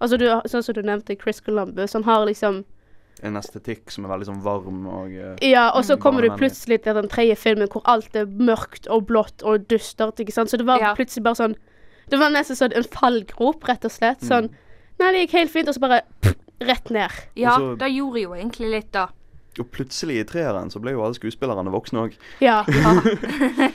altså 0.00 0.18
du, 0.18 0.26
sånn 0.48 0.62
som 0.62 0.74
du 0.74 0.82
nevnte, 0.82 1.16
Chris 1.20 1.40
Columbus, 1.40 1.92
han 1.92 2.04
har 2.04 2.26
liksom 2.26 2.64
En 3.22 3.36
estetikk 3.36 3.90
som 3.92 4.04
er 4.04 4.08
veldig 4.08 4.26
sånn 4.26 4.42
varm 4.42 4.86
og 4.88 5.12
uh, 5.12 5.36
Ja, 5.42 5.70
og 5.76 5.84
så 5.84 5.94
Mm. 5.96 6.00
kommer 6.02 6.22
du 6.22 6.30
plutselig 6.30 6.82
til 6.82 6.94
den 6.94 7.08
tredje 7.08 7.36
filmen 7.36 7.68
hvor 7.68 7.82
alt 7.84 8.16
er 8.16 8.24
mørkt 8.26 8.88
og 8.90 9.06
blått 9.06 9.42
og 9.44 9.68
dystert, 9.68 10.16
ikke 10.18 10.32
sant. 10.32 10.48
Så 10.50 10.56
det 10.58 10.66
var 10.66 10.80
Ja. 10.80 10.94
plutselig 10.94 11.22
bare 11.22 11.34
sånn 11.36 11.54
Det 12.08 12.18
var 12.18 12.30
nesten 12.30 12.56
sånn 12.56 12.72
en 12.76 12.82
fallgrop, 12.82 13.62
rett 13.68 13.84
og 13.84 13.90
slett. 13.92 14.20
Mm. 14.22 14.28
Sånn 14.28 14.50
Nei, 14.98 15.12
det 15.12 15.28
gikk 15.28 15.32
helt 15.38 15.50
fint, 15.50 15.68
og 15.68 15.74
så 15.74 15.80
bare 15.80 16.02
pff, 16.22 16.34
rett 16.68 16.90
ned. 16.90 17.10
ja, 17.34 17.54
Og 17.56 17.60
så- 17.60 17.78
det 17.78 17.90
gjorde 17.94 18.20
jo 18.22 18.34
egentlig 18.34 18.70
litt, 18.70 18.92
da. 18.92 19.08
Og 19.60 19.66
plutselig 19.70 20.14
i 20.16 20.24
treeren 20.24 20.70
så 20.72 20.80
ble 20.80 20.92
jo 20.94 21.02
alle 21.04 21.12
skuespillerne 21.12 21.68
voksne 21.70 22.06
òg. 22.06 22.14
Ja. 22.40 22.64
ja. 22.68 22.92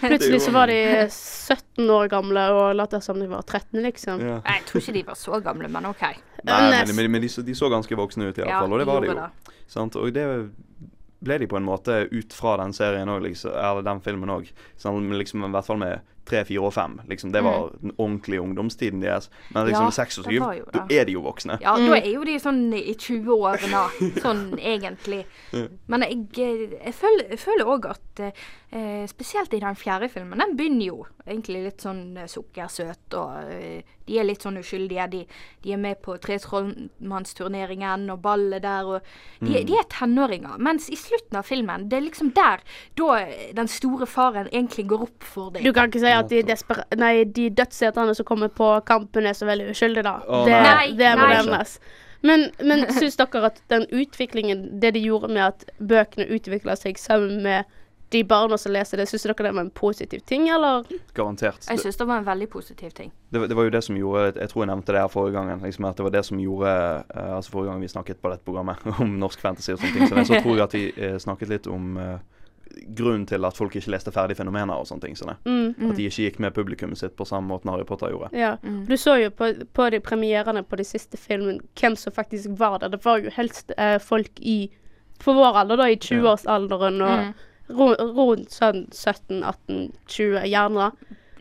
Plutselig 0.02 0.42
så 0.42 0.52
var 0.52 0.68
de 0.72 0.78
17 1.14 1.90
år 1.94 2.08
gamle 2.10 2.46
og 2.50 2.76
lot 2.80 2.96
som 3.04 3.20
de 3.22 3.28
var 3.30 3.44
13, 3.46 3.84
liksom. 3.84 4.20
Ja. 4.26 4.40
Nei, 4.42 4.56
Jeg 4.58 4.66
tror 4.72 4.82
ikke 4.82 4.94
de 4.98 5.04
var 5.12 5.20
så 5.22 5.40
gamle, 5.46 5.70
men 5.70 5.86
OK. 5.86 6.02
Nei, 6.48 6.62
men, 6.72 6.96
men, 6.96 7.12
men 7.12 7.22
de, 7.22 7.30
så, 7.30 7.44
de 7.46 7.54
så 7.54 7.70
ganske 7.70 7.94
voksne 7.96 8.26
ut 8.32 8.38
i 8.38 8.42
hvert 8.42 8.50
Ja, 8.50 8.62
fall, 8.64 8.74
og 8.74 8.80
det 8.82 8.88
var 8.90 9.02
de 9.06 9.12
jo. 9.12 9.14
Det. 9.14 9.54
Sant? 9.70 9.96
Og 10.02 10.10
det 10.16 10.26
ble 11.28 11.38
de 11.42 11.48
på 11.50 11.58
en 11.58 11.66
måte 11.66 12.08
ut 12.12 12.34
fra 12.34 12.58
den 12.62 12.74
serien 12.74 13.10
òg, 13.10 13.22
liksom, 13.30 13.54
eller 13.54 13.86
den 13.86 14.02
filmen 14.06 14.30
òg. 14.34 14.50
Sånn, 14.82 15.12
liksom, 15.18 15.46
I 15.46 15.54
hvert 15.54 15.66
fall 15.70 15.78
med 15.82 16.02
tre, 16.28 16.44
fire 16.46 16.62
og 16.68 16.74
fem. 16.76 17.00
Liksom, 17.10 17.32
det 17.34 17.42
var 17.46 17.70
den 17.82 17.92
ordentlige 17.98 18.42
ungdomstiden 18.44 19.02
deres. 19.02 19.30
Men 19.54 19.66
liksom 19.66 19.78
Mm. 19.78 19.82
Ja, 19.82 19.86
med 19.88 19.94
seks 19.94 20.18
og 20.18 20.26
det 20.26 20.34
syv, 20.34 20.42
var 20.44 20.54
jo 20.58 20.66
da 20.74 20.86
er 20.90 21.06
de 21.06 21.12
jo 21.18 21.22
voksne. 21.22 21.58
Ja, 21.62 21.76
Mm. 21.78 21.88
da 21.90 21.96
er 22.02 22.12
jo 22.14 22.24
de 22.24 22.38
sånn 22.40 22.74
i 22.74 22.94
20-årene, 22.94 23.84
sånn 24.26 24.44
egentlig. 24.60 25.26
Men 25.88 26.02
jeg, 26.02 26.28
eh, 26.38 26.78
jeg 26.86 27.40
føler 27.40 27.66
òg 27.66 27.90
at 27.90 28.02
eh, 28.20 29.04
spesielt 29.08 29.54
i 29.54 29.60
den 29.64 29.76
fjerde 29.76 30.10
filmen, 30.10 30.40
den 30.40 30.56
begynner 30.58 30.86
jo 30.90 31.06
egentlig 31.28 31.64
litt 31.66 31.84
sånn 31.84 32.18
eh, 32.18 32.28
sukkersøt, 32.32 33.14
og 33.20 33.52
eh, 33.54 33.82
de 34.08 34.18
er 34.20 34.28
litt 34.28 34.44
sånn 34.46 34.58
uskyldige. 34.62 35.08
De, 35.12 35.22
de 35.64 35.74
er 35.76 35.82
med 35.84 36.00
på 36.02 36.16
Tretrollmannsturneringen 36.24 38.10
og 38.14 38.22
ballet 38.24 38.64
der, 38.64 38.86
og 38.86 39.02
de, 39.40 39.46
Mm. 39.48 39.66
de 39.68 39.74
er 39.74 39.88
tenåringer. 39.90 40.58
Mens 40.58 40.90
i 40.90 40.96
slutten 40.96 41.38
av 41.38 41.44
filmen, 41.46 41.90
det 41.90 41.98
er 41.98 42.06
liksom 42.08 42.32
der 42.34 42.64
da 42.96 43.20
den 43.54 43.68
store 43.68 44.06
faren 44.08 44.48
egentlig 44.52 44.88
går 44.88 45.02
opp 45.08 45.24
for 45.24 45.52
dem. 45.52 45.64
Du 45.64 45.74
kan 45.74 45.90
ikke 45.90 46.00
si 46.00 46.12
at 46.14 46.30
de, 46.30 46.42
desper 46.44 46.84
nei, 46.96 47.24
de 47.24 47.50
dødshetene 47.50 48.16
som 48.16 48.26
kommer 48.26 48.48
på 48.50 48.72
kampen, 48.86 49.26
er 49.26 49.34
så 49.34 49.46
veldig 49.46 49.70
uskyldige, 49.72 50.04
da. 50.04 50.20
Oh, 50.28 50.46
det, 50.46 50.54
nei. 50.64 50.92
det 50.98 51.16
må 51.20 51.28
nevnes. 51.28 51.80
Men, 52.26 52.48
men 52.64 52.88
syns 52.98 53.16
dere 53.20 53.46
at 53.52 53.62
den 53.70 53.86
utviklingen, 53.94 54.80
det 54.82 54.94
de 54.96 55.04
gjorde 55.04 55.28
med 55.30 55.44
at 55.44 55.68
bøkene 55.78 56.26
utvikla 56.34 56.76
seg 56.76 56.98
sammen 56.98 57.44
med 57.44 57.64
de 58.10 58.22
barna 58.24 58.58
som 58.58 58.72
leser 58.72 58.98
det, 58.98 59.06
syns 59.10 59.24
dere 59.28 59.34
det 59.44 59.52
var 59.54 59.62
en 59.66 59.70
positiv 59.70 60.20
ting, 60.26 60.48
eller? 60.50 60.86
Garantert. 61.14 61.66
Jeg 61.68 61.78
Det, 61.78 61.84
syns 61.84 61.98
det 61.98 62.08
var 62.08 62.18
en 62.22 62.26
veldig 62.26 62.50
positiv 62.50 62.90
ting. 62.96 63.12
det, 63.32 63.40
var- 63.40 63.48
det 63.48 63.56
var 63.56 63.64
jo 63.64 63.70
det 63.70 63.84
som 63.84 63.96
gjorde 63.98 64.40
Jeg 64.40 64.50
tror 64.50 64.64
jeg 64.64 64.70
nevnte 64.72 64.94
det 64.94 65.02
her 65.02 65.08
forrige 65.12 65.34
gangen. 65.34 65.60
Liksom, 65.60 65.86
at 65.86 65.98
det 65.98 66.04
var 66.04 66.12
det 66.16 66.26
som 66.26 66.40
gjorde 66.40 66.72
eh, 67.16 67.36
Altså 67.36 67.52
Forrige 67.52 67.72
gang 67.72 67.82
vi 67.82 67.88
snakket 67.88 68.22
på 68.22 68.30
dette 68.32 68.44
programmet 68.46 68.78
om 69.02 69.20
norsk 69.20 69.40
fantasy 69.40 69.74
og 69.74 69.80
sånne 69.80 69.94
ting, 69.98 70.08
så, 70.08 70.16
det, 70.16 70.28
så 70.28 70.40
tror 70.44 70.56
jeg 70.56 70.64
at 70.64 70.74
vi 70.74 70.86
eh, 70.98 71.18
snakket 71.20 71.50
litt 71.50 71.68
om 71.68 71.98
eh, 71.98 72.18
grunnen 72.96 73.26
til 73.28 73.44
at 73.48 73.58
folk 73.58 73.76
ikke 73.76 73.90
leste 73.92 74.12
ferdig 74.12 74.36
fenomener 74.38 74.76
og 74.78 74.86
sånne 74.88 75.02
ting. 75.02 75.16
Sånn, 75.16 75.36
Mm, 75.48 75.90
At 75.90 75.96
de 75.98 76.06
ikke 76.08 76.24
gikk 76.30 76.40
med 76.40 76.54
publikummet 76.54 76.98
sitt 77.00 77.16
på 77.18 77.26
samme 77.26 77.48
måte 77.52 77.70
Harry 77.72 77.84
Potter 77.88 78.12
gjorde. 78.12 78.30
ja. 78.38 78.58
Mm. 78.64 78.86
Du 78.88 78.96
så 78.98 79.16
jo 79.22 79.30
på, 79.32 79.52
på 79.74 79.90
de 79.92 80.00
premierene 80.00 80.64
på 80.64 80.78
de 80.78 80.84
siste 80.84 81.18
filmene 81.18 81.60
hvem 81.80 81.96
som 81.98 82.14
faktisk 82.14 82.50
var 82.60 82.80
der. 82.80 82.90
Det 82.90 83.04
var 83.06 83.20
jo 83.20 83.30
helst 83.36 83.72
eh, 83.78 83.98
folk 84.00 84.32
i 84.40 84.70
på 85.20 85.34
vår 85.34 85.56
alder, 85.64 85.78
da, 85.78 85.88
i 85.90 85.96
20-årsalderen 85.98 87.02
og 87.02 87.18
Mm. 87.28 87.34
Rundt 87.70 88.52
sånn 88.52 88.88
17-18-20, 88.92 90.46
gjerne. 90.48 90.92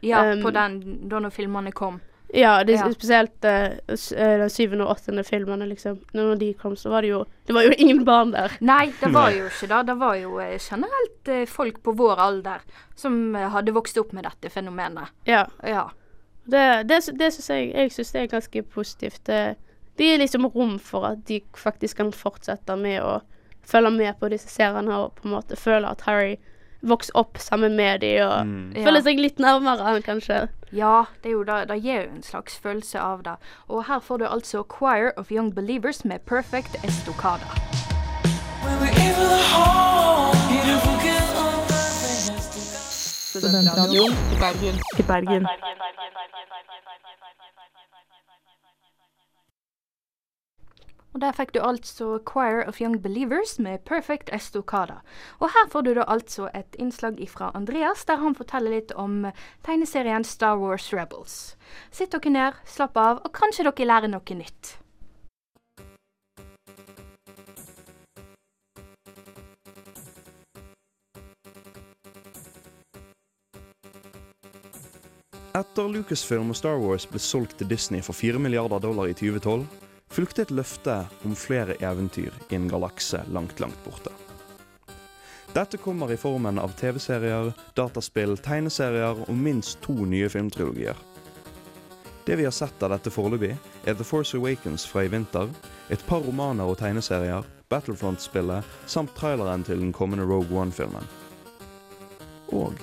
Ja, 0.04 0.32
Um, 0.32 0.42
på 0.42 0.50
den 0.52 1.08
da 1.08 1.18
når 1.22 1.32
filmene 1.34 1.72
kom. 1.72 2.00
Ja, 2.34 2.64
det, 2.64 2.72
Ja. 2.72 2.92
spesielt 2.92 3.44
uh, 3.44 3.76
den 3.86 4.50
syvende 4.50 4.84
og 4.84 4.96
åttende 4.96 5.24
filmene, 5.24 5.66
liksom. 5.66 6.00
Når 6.12 6.38
de 6.38 6.52
kom, 6.54 6.76
så 6.76 6.90
var 6.90 7.02
det 7.02 7.08
jo 7.08 7.24
Det 7.46 7.54
var 7.54 7.62
jo 7.62 7.72
ingen 7.78 8.04
barn 8.04 8.32
der. 8.32 8.52
Nei, 8.60 8.92
det 9.00 9.12
var 9.14 9.30
jo 9.30 9.46
ikke 9.46 9.68
det. 9.70 9.86
Det 9.86 9.94
var 9.98 10.14
jo 10.16 10.38
eh, 10.40 10.58
generelt 10.58 11.28
uh, 11.28 11.44
folk 11.46 11.82
på 11.82 11.92
vår 11.96 12.18
alder 12.18 12.60
som 12.94 13.34
uh, 13.34 13.48
hadde 13.48 13.72
vokst 13.72 13.98
opp 13.98 14.12
med 14.12 14.24
dette 14.24 14.50
fenomenet. 14.50 15.08
Ja. 15.24 15.46
Ja. 15.62 15.88
Det, 16.46 16.82
det, 16.88 17.00
det 17.18 17.32
syns 17.34 17.48
jeg 17.50 17.72
Jeg 17.74 17.92
syns 17.92 18.12
det 18.12 18.20
er 18.20 18.26
ganske 18.26 18.62
positivt. 18.62 19.24
Det, 19.26 19.56
det 19.96 20.04
gir 20.04 20.18
liksom 20.18 20.46
rom 20.46 20.78
for 20.78 21.06
at 21.06 21.24
de 21.26 21.40
faktisk 21.56 21.96
kan 21.96 22.12
fortsette 22.12 22.76
med 22.76 23.02
å 23.02 23.20
følge 23.66 23.90
med 23.90 24.14
på 24.20 24.28
disse 24.32 24.48
seriene 24.48 24.94
og 24.94 25.14
på 25.18 25.28
en 25.28 25.34
måte 25.36 25.56
føle 25.56 25.88
at 25.90 26.00
Harry 26.06 26.36
vokser 26.86 27.16
opp 27.18 27.38
sammen 27.42 27.74
med 27.76 28.00
de 28.00 28.12
og 28.22 28.46
Mm. 28.46 28.74
Føler 28.84 29.02
seg 29.02 29.18
litt 29.18 29.38
nærmere 29.42 29.82
han 29.82 30.02
kanskje. 30.02 30.48
ja, 30.72 31.04
det 31.22 31.30
er 31.30 31.32
jo 31.32 31.42
det. 31.44 31.68
Det 31.68 31.82
gir 31.82 32.02
jo 32.04 32.10
en 32.14 32.22
slags 32.22 32.56
følelse 32.58 32.98
av 33.00 33.22
det. 33.24 33.36
Og 33.68 33.84
her 33.86 33.98
får 34.00 34.18
du 34.18 34.26
altså 34.26 34.62
Choir 34.78 35.10
of 35.16 35.30
Young 35.32 35.54
Believers 35.54 36.04
med 36.04 36.18
Perfect 36.26 36.76
Estocada. 36.84 37.46
Studentradioen 43.30 44.12
i 44.32 44.36
Bergen. 44.40 44.76
I 44.98 45.02
Bergen. 45.02 45.46
Og 51.16 51.20
der 51.22 51.32
fikk 51.32 51.54
du 51.54 51.62
altså 51.64 52.18
Choir 52.28 52.66
of 52.68 52.76
Young 52.76 52.98
Believers 53.02 53.54
med 53.58 53.78
Perfect 53.88 54.28
Estocada. 54.36 54.98
Og 55.40 55.48
her 55.48 55.70
får 55.72 55.80
du 55.86 55.94
da 55.96 56.04
altså 56.12 56.50
et 56.52 56.76
innslag 56.78 57.16
fra 57.32 57.48
Andreas, 57.54 58.04
der 58.04 58.20
han 58.20 58.34
forteller 58.36 58.74
litt 58.74 58.92
om 58.92 59.24
tegneserien 59.64 60.28
Star 60.28 60.60
Wars 60.60 60.92
Rebels. 60.92 61.56
Sitt 61.90 62.12
dere 62.12 62.32
ned, 62.34 62.58
slapp 62.68 63.00
av, 63.00 63.22
og 63.24 63.32
kanskje 63.32 63.64
dere 63.64 63.86
lærer 63.88 64.12
noe 64.12 64.36
nytt. 64.36 64.76
Etter 75.56 75.88
Lucasfilm 75.88 76.52
og 76.52 76.60
Star 76.60 76.76
Wars 76.76 77.08
ble 77.08 77.24
solgt 77.24 77.56
til 77.56 77.72
Disney 77.72 78.04
for 78.04 78.12
4 78.12 78.36
milliarder 78.36 78.84
dollar 78.84 79.08
i 79.08 79.16
2012, 79.16 79.85
fulgte 80.16 80.46
et 80.46 80.52
løfte 80.54 80.94
om 81.28 81.34
flere 81.36 81.74
eventyr 81.84 82.32
i 82.48 82.56
en 82.56 82.70
galakse 82.70 83.20
langt, 83.32 83.60
langt 83.60 83.76
borte. 83.84 84.12
Dette 85.52 85.76
kommer 85.80 86.12
i 86.12 86.16
formen 86.20 86.60
av 86.60 86.72
TV-serier, 86.76 87.50
dataspill, 87.76 88.36
tegneserier 88.40 89.20
og 89.26 89.36
minst 89.36 89.82
to 89.84 89.92
nye 90.08 90.28
filmtrilogier. 90.32 90.96
Det 92.26 92.36
vi 92.40 92.46
har 92.48 92.54
sett 92.54 92.80
av 92.82 92.94
dette 92.94 93.12
foreløpig, 93.12 93.52
er 93.84 93.94
The 93.94 94.04
Force 94.04 94.36
Awakens 94.36 94.86
fra 94.88 95.04
i 95.04 95.12
vinter, 95.12 95.52
et 95.92 96.02
par 96.08 96.24
romaner 96.24 96.66
og 96.66 96.80
tegneserier, 96.80 97.44
Battlefront-spillet 97.68 98.64
samt 98.86 99.12
traileren 99.18 99.64
til 99.66 99.80
den 99.82 99.92
kommende 99.92 100.24
Rogue 100.26 100.54
One-filmen. 100.56 101.06
Og 102.56 102.74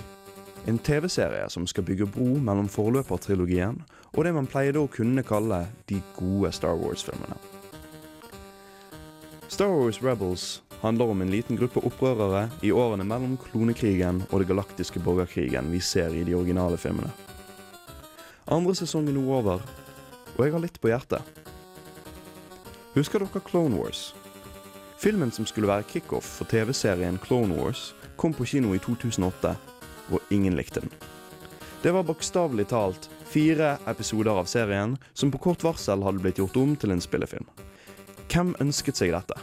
en 0.69 0.79
TV-serie 0.79 1.49
som 1.49 1.65
skal 1.67 1.85
bygge 1.87 2.07
bro 2.13 2.29
mellom 2.39 2.69
forløpertrilogien 2.71 3.81
og 4.13 4.25
det 4.25 4.33
man 4.35 4.47
pleide 4.49 4.81
å 4.81 4.89
kunne 4.91 5.23
kalle 5.25 5.65
de 5.89 5.99
gode 6.17 6.51
Star 6.53 6.77
Wars-filmene. 6.77 7.37
Star 9.49 9.73
Wars 9.73 10.01
Rebels 10.01 10.61
handler 10.81 11.13
om 11.13 11.21
en 11.21 11.31
liten 11.31 11.57
gruppe 11.57 11.81
opprørere 11.85 12.47
i 12.61 12.71
årene 12.71 13.05
mellom 13.07 13.37
klonekrigen 13.39 14.23
og 14.29 14.41
det 14.41 14.49
galaktiske 14.49 15.01
borgerkrigen 15.03 15.71
vi 15.71 15.79
ser 15.81 16.13
i 16.13 16.25
de 16.27 16.35
originale 16.35 16.77
filmene. 16.77 17.11
Andre 18.51 18.75
sesong 18.75 19.07
er 19.07 19.15
nå 19.15 19.23
over, 19.31 19.63
og 20.35 20.41
jeg 20.43 20.53
har 20.53 20.63
litt 20.63 20.81
på 20.81 20.91
hjertet. 20.91 21.21
Husker 22.93 23.23
dere 23.23 23.41
Clone 23.47 23.79
Wars? 23.79 24.11
Filmen 24.99 25.31
som 25.31 25.47
skulle 25.47 25.71
være 25.71 25.87
kickoff 25.89 26.27
for 26.37 26.49
TV-serien 26.51 27.17
Clone 27.23 27.55
Wars, 27.57 27.93
kom 28.17 28.35
på 28.35 28.45
kino 28.45 28.75
i 28.75 28.83
2008 28.83 29.55
og 30.11 30.33
ingen 30.35 30.55
likte 30.59 30.83
den. 30.83 30.93
Det 31.83 31.91
var 31.91 32.03
bokstavelig 32.03 32.67
talt 32.67 33.09
fire 33.27 33.77
episoder 33.91 34.31
av 34.31 34.45
serien 34.45 34.97
som 35.13 35.31
på 35.31 35.37
kort 35.37 35.63
varsel 35.63 36.03
hadde 36.03 36.23
blitt 36.23 36.39
gjort 36.39 36.55
om 36.61 36.77
til 36.79 36.93
en 36.95 37.03
spillefilm. 37.03 37.49
Hvem 38.31 38.53
ønsket 38.63 39.01
seg 39.01 39.11
dette? 39.11 39.35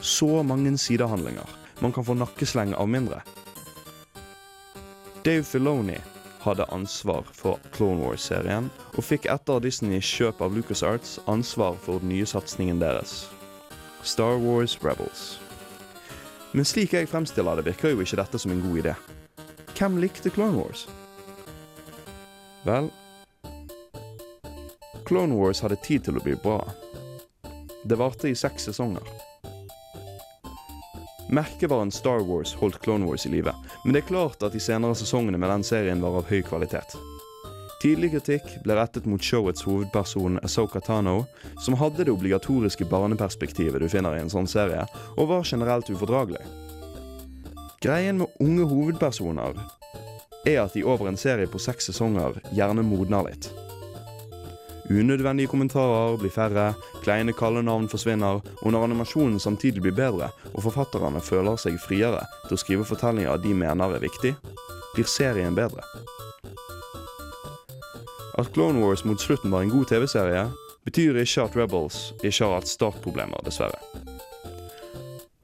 Så 0.00 0.40
mange 0.48 0.72
sidehandlinger. 0.80 1.44
Man 1.84 1.92
kan 1.92 2.06
få 2.08 2.16
nakkesleng 2.16 2.72
av 2.72 2.88
mindre. 2.88 3.20
Dave 5.28 5.44
Filoni 5.44 5.98
hadde 6.40 6.70
ansvar 6.72 7.28
for 7.36 7.60
Clone 7.76 8.00
Wars-serien, 8.00 8.72
og 8.96 9.04
fikk 9.04 9.28
etter 9.28 9.60
Disneys 9.60 10.08
kjøp 10.08 10.40
av 10.40 10.56
LucasArts 10.56 11.18
ansvar 11.28 11.76
for 11.84 12.00
den 12.00 12.16
nye 12.16 12.24
satsingen 12.28 12.80
deres. 12.80 13.26
Star 14.00 14.40
Wars 14.40 14.80
Rebels. 14.80 15.38
Men 16.56 16.64
slik 16.64 16.96
jeg 16.96 17.12
fremstiller 17.12 17.60
det, 17.60 17.68
virker 17.74 17.92
jo 17.92 18.04
ikke 18.04 18.22
dette 18.24 18.40
som 18.40 18.56
en 18.56 18.64
god 18.64 18.84
idé. 18.86 19.00
Hvem 19.76 20.00
likte 20.00 20.32
Clone 20.32 20.62
Wars? 20.64 20.88
Vel 22.64 22.90
Clone 25.04 25.34
Wars 25.36 25.60
hadde 25.60 25.76
tid 25.84 26.06
til 26.06 26.16
å 26.16 26.22
bli 26.24 26.32
bra. 26.40 26.62
Det 27.84 27.98
varte 28.00 28.30
i 28.30 28.36
seks 28.38 28.70
sesonger. 28.70 29.04
Merkevaren 31.34 31.92
Star 31.92 32.24
Wars 32.24 32.54
holdt 32.56 32.78
Clone 32.80 33.04
Wars 33.04 33.26
i 33.26 33.32
live, 33.32 33.52
men 33.84 33.92
det 33.92 34.04
er 34.04 34.08
klart 34.08 34.44
at 34.46 34.56
de 34.56 34.62
senere 34.62 34.96
sesongene 34.96 35.40
med 35.40 35.50
den 35.52 35.66
serien 35.66 36.00
var 36.00 36.16
av 36.20 36.30
høy 36.30 36.40
kvalitet. 36.46 36.96
Tidlig 37.84 38.14
kritikk 38.14 38.48
ble 38.64 38.78
rettet 38.78 39.04
mot 39.04 39.20
showets 39.20 39.66
hovedperson 39.68 40.40
Asoka 40.46 40.80
Tano, 40.80 41.26
som 41.60 41.76
hadde 41.76 42.06
det 42.06 42.14
obligatoriske 42.14 42.88
barneperspektivet 42.88 43.84
du 43.84 43.90
finner 43.92 44.16
i 44.16 44.24
en 44.24 44.32
sånn 44.32 44.48
serie, 44.48 44.86
og 45.18 45.28
var 45.28 45.44
generelt 45.44 45.92
ufordragelig. 45.92 46.40
Greien 47.84 48.22
med 48.22 48.40
unge 48.40 48.64
hovedpersoner 48.70 49.60
er 50.46 50.62
at 50.64 50.74
de 50.74 50.84
over 50.84 51.08
en 51.08 51.16
serie 51.20 51.48
på 51.50 51.60
seks 51.62 51.90
sesonger 51.90 52.40
gjerne 52.54 52.84
modner 52.86 53.28
litt. 53.28 53.50
Unødvendige 54.90 55.48
kommentarer 55.48 56.18
blir 56.20 56.32
færre, 56.32 56.74
kleine 57.02 57.32
kallenavn 57.32 57.88
forsvinner, 57.88 58.42
og 58.62 58.72
når 58.72 58.84
animasjonen 58.84 59.40
samtidig 59.40 59.80
blir 59.80 59.96
bedre, 59.96 60.28
og 60.52 60.66
forfatterne 60.66 61.22
føler 61.24 61.56
seg 61.56 61.78
friere 61.80 62.26
til 62.44 62.56
å 62.56 62.60
skrive 62.60 62.84
fortellinger 62.84 63.40
de 63.40 63.54
mener 63.56 63.96
er 63.96 64.04
viktig, 64.04 64.34
blir 64.92 65.08
serien 65.08 65.56
bedre. 65.56 65.80
At 68.36 68.52
Clone 68.52 68.82
Wars 68.84 69.06
mot 69.08 69.20
slutten 69.20 69.54
var 69.54 69.64
en 69.64 69.72
god 69.72 69.88
TV-serie, 69.88 70.50
betyr 70.84 71.16
ikke 71.22 71.46
at 71.46 71.56
Rebels 71.56 72.12
ikke 72.20 72.44
har 72.44 72.58
hatt 72.58 72.68
startproblemer, 72.68 73.40
dessverre. 73.46 73.80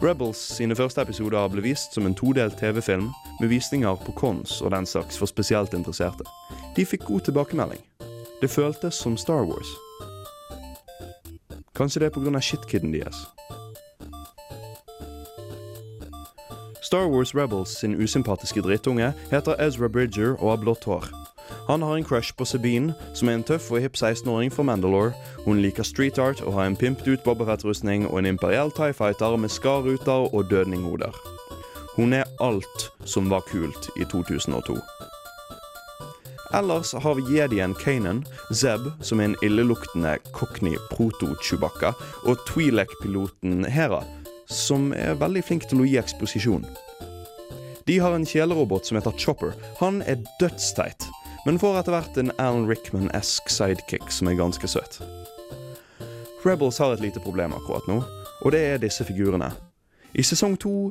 Rebels 0.00 0.40
sine 0.56 0.76
første 0.76 1.00
episoder 1.00 1.48
ble 1.52 1.64
vist 1.64 1.96
som 1.96 2.04
en 2.08 2.16
todelt 2.16 2.60
TV-film 2.60 3.08
med 3.40 3.48
visninger 3.48 3.96
på 4.06 4.12
cons 4.12 4.60
og 4.60 4.70
den 4.70 4.86
slags 4.86 5.18
for 5.18 5.26
spesielt 5.26 5.74
interesserte. 5.74 6.24
De 6.76 6.86
fikk 6.86 7.04
god 7.08 7.20
tilbakemelding. 7.20 7.80
Det 8.40 8.50
føltes 8.50 8.94
som 8.94 9.16
Star 9.16 9.44
Wars. 9.44 9.70
Kanskje 11.76 12.00
det 12.00 12.06
er 12.06 12.14
pga. 12.16 12.40
shitkiden 12.40 12.92
deres. 12.92 13.16
Star 16.82 17.06
Wars 17.06 17.34
Rebels 17.34 17.68
sin 17.80 18.02
usympatiske 18.02 18.60
drittunge 18.60 19.12
heter 19.30 19.66
Ezra 19.66 19.88
Bridger 19.88 20.36
og 20.42 20.50
har 20.50 20.56
blått 20.56 20.84
hår. 20.84 21.06
Han 21.68 21.82
har 21.82 21.96
en 21.96 22.04
crush 22.04 22.36
på 22.36 22.44
Sabine, 22.44 22.94
som 23.14 23.28
er 23.28 23.38
en 23.38 23.44
tøff 23.46 23.70
og 23.70 23.80
hipp 23.80 23.94
16-åring 23.94 24.50
fra 24.52 24.62
Mandalore. 24.62 25.12
Hun 25.44 25.62
liker 25.62 25.86
street 25.86 26.18
art 26.18 26.42
og 26.42 26.52
har 26.52 26.66
en 26.66 26.76
pimpet 26.76 27.08
ut 27.08 27.22
Bobafett-rustning 27.24 28.08
og 28.08 28.18
en 28.18 28.26
imperiell 28.26 28.74
TIE 28.74 28.92
Fighter 28.92 29.36
med 29.36 29.48
skarruter 29.48 30.34
og 30.34 30.50
dødninghoder. 30.50 31.39
Hun 32.00 32.14
er 32.16 32.24
alt 32.40 32.86
som 33.04 33.26
var 33.28 33.42
kult 33.44 33.90
i 34.00 34.06
2002. 34.08 34.72
Ellers 36.56 36.92
har 36.92 37.14
vi 37.14 37.34
jedien 37.36 37.74
Kanan, 37.76 38.22
Zeb, 38.56 38.86
som 39.04 39.20
er 39.20 39.28
en 39.28 39.34
illeluktende 39.44 40.14
cockney 40.32 40.78
proto-chewbacca, 40.94 41.90
og 42.24 42.40
Twi'lek-piloten 42.48 43.66
Hera, 43.68 44.00
som 44.48 44.94
er 44.96 45.18
veldig 45.20 45.42
flink 45.44 45.68
til 45.68 45.82
å 45.82 45.90
gi 45.90 45.98
eksposisjon. 46.00 46.64
De 47.84 47.98
har 48.00 48.16
en 48.16 48.24
kjelerobot 48.24 48.88
som 48.88 48.96
heter 48.96 49.20
Chopper. 49.20 49.52
Han 49.82 50.00
er 50.08 50.24
dødsteit, 50.40 51.04
men 51.44 51.60
får 51.60 51.82
etter 51.82 51.98
hvert 51.98 52.16
en 52.16 52.32
Alan 52.38 52.64
Rickman-esk 52.70 53.52
sidekick 53.52 54.08
som 54.08 54.32
er 54.32 54.40
ganske 54.40 54.72
søt. 54.72 55.02
Rebels 56.48 56.80
har 56.80 56.96
et 56.96 57.04
lite 57.04 57.20
problem 57.20 57.52
akkurat 57.60 57.92
nå, 57.92 58.00
og 58.40 58.56
det 58.56 58.64
er 58.70 58.80
disse 58.88 59.04
figurene. 59.04 59.52
I 60.16 60.24
sesong 60.24 60.56
to 60.56 60.88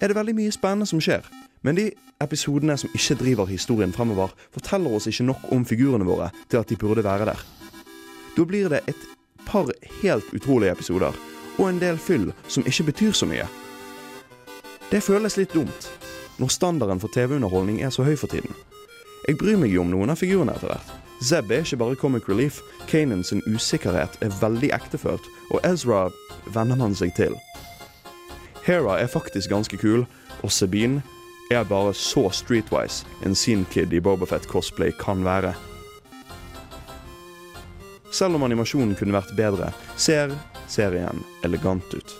er 0.00 0.08
det 0.08 0.16
veldig 0.16 0.34
mye 0.36 0.54
spennende 0.54 0.86
som 0.88 1.00
skjer, 1.02 1.26
men 1.64 1.78
de 1.78 1.90
episodene 2.22 2.76
som 2.78 2.92
ikke 2.94 3.18
driver 3.20 3.50
historien 3.50 3.92
fremover, 3.92 4.32
forteller 4.54 4.96
oss 4.96 5.08
ikke 5.10 5.26
nok 5.28 5.46
om 5.52 5.64
figurene 5.68 6.06
våre 6.08 6.30
til 6.48 6.60
at 6.60 6.68
de 6.68 6.78
burde 6.80 7.04
være 7.04 7.28
der. 7.28 7.44
Da 8.36 8.44
blir 8.44 8.68
det 8.72 8.82
et 8.86 9.06
par 9.46 9.70
helt 10.02 10.34
utrolige 10.34 10.72
episoder, 10.72 11.16
og 11.58 11.68
en 11.68 11.80
del 11.80 11.98
fyll 11.98 12.32
som 12.48 12.66
ikke 12.66 12.90
betyr 12.90 13.12
så 13.16 13.28
mye. 13.28 13.46
Det 14.90 15.02
føles 15.02 15.36
litt 15.36 15.54
dumt, 15.54 15.88
når 16.38 16.52
standarden 16.52 17.00
for 17.00 17.12
TV-underholdning 17.12 17.80
er 17.82 17.90
så 17.90 18.04
høy 18.04 18.16
for 18.16 18.30
tiden. 18.30 18.52
Jeg 19.26 19.38
bryr 19.40 19.58
meg 19.58 19.72
jo 19.74 19.82
om 19.82 19.90
noen 19.90 20.12
av 20.12 20.20
figurene 20.20 20.54
etter 20.54 20.70
hvert. 20.70 20.92
Zeb 21.24 21.50
er 21.50 21.64
ikke 21.64 21.80
bare 21.80 21.96
comic 21.96 22.28
relief, 22.28 22.60
Kanan 22.86 23.24
sin 23.24 23.40
usikkerhet 23.48 24.18
er 24.20 24.34
veldig 24.40 24.68
ektefølt, 24.76 25.24
og 25.50 25.64
Ezra 25.64 26.06
venner 26.52 26.76
man 26.76 26.94
seg 26.94 27.14
til. 27.16 27.34
Hera 28.66 28.96
er 28.98 29.06
faktisk 29.06 29.50
ganske 29.50 29.78
kul, 29.78 30.02
og 30.42 30.50
Sabine 30.52 31.02
er 31.54 31.62
bare 31.64 31.92
så 31.94 32.24
streetwise 32.34 33.06
en 33.22 33.34
scene-kid 33.38 33.92
i 33.94 34.00
Bobafett-cosplay 34.02 34.90
kan 34.98 35.22
være. 35.24 35.52
Selv 38.10 38.34
om 38.34 38.42
animasjonen 38.42 38.96
kunne 38.98 39.14
vært 39.14 39.36
bedre, 39.38 39.70
ser 39.96 40.34
serien 40.66 41.22
elegant 41.46 41.94
ut. 41.94 42.16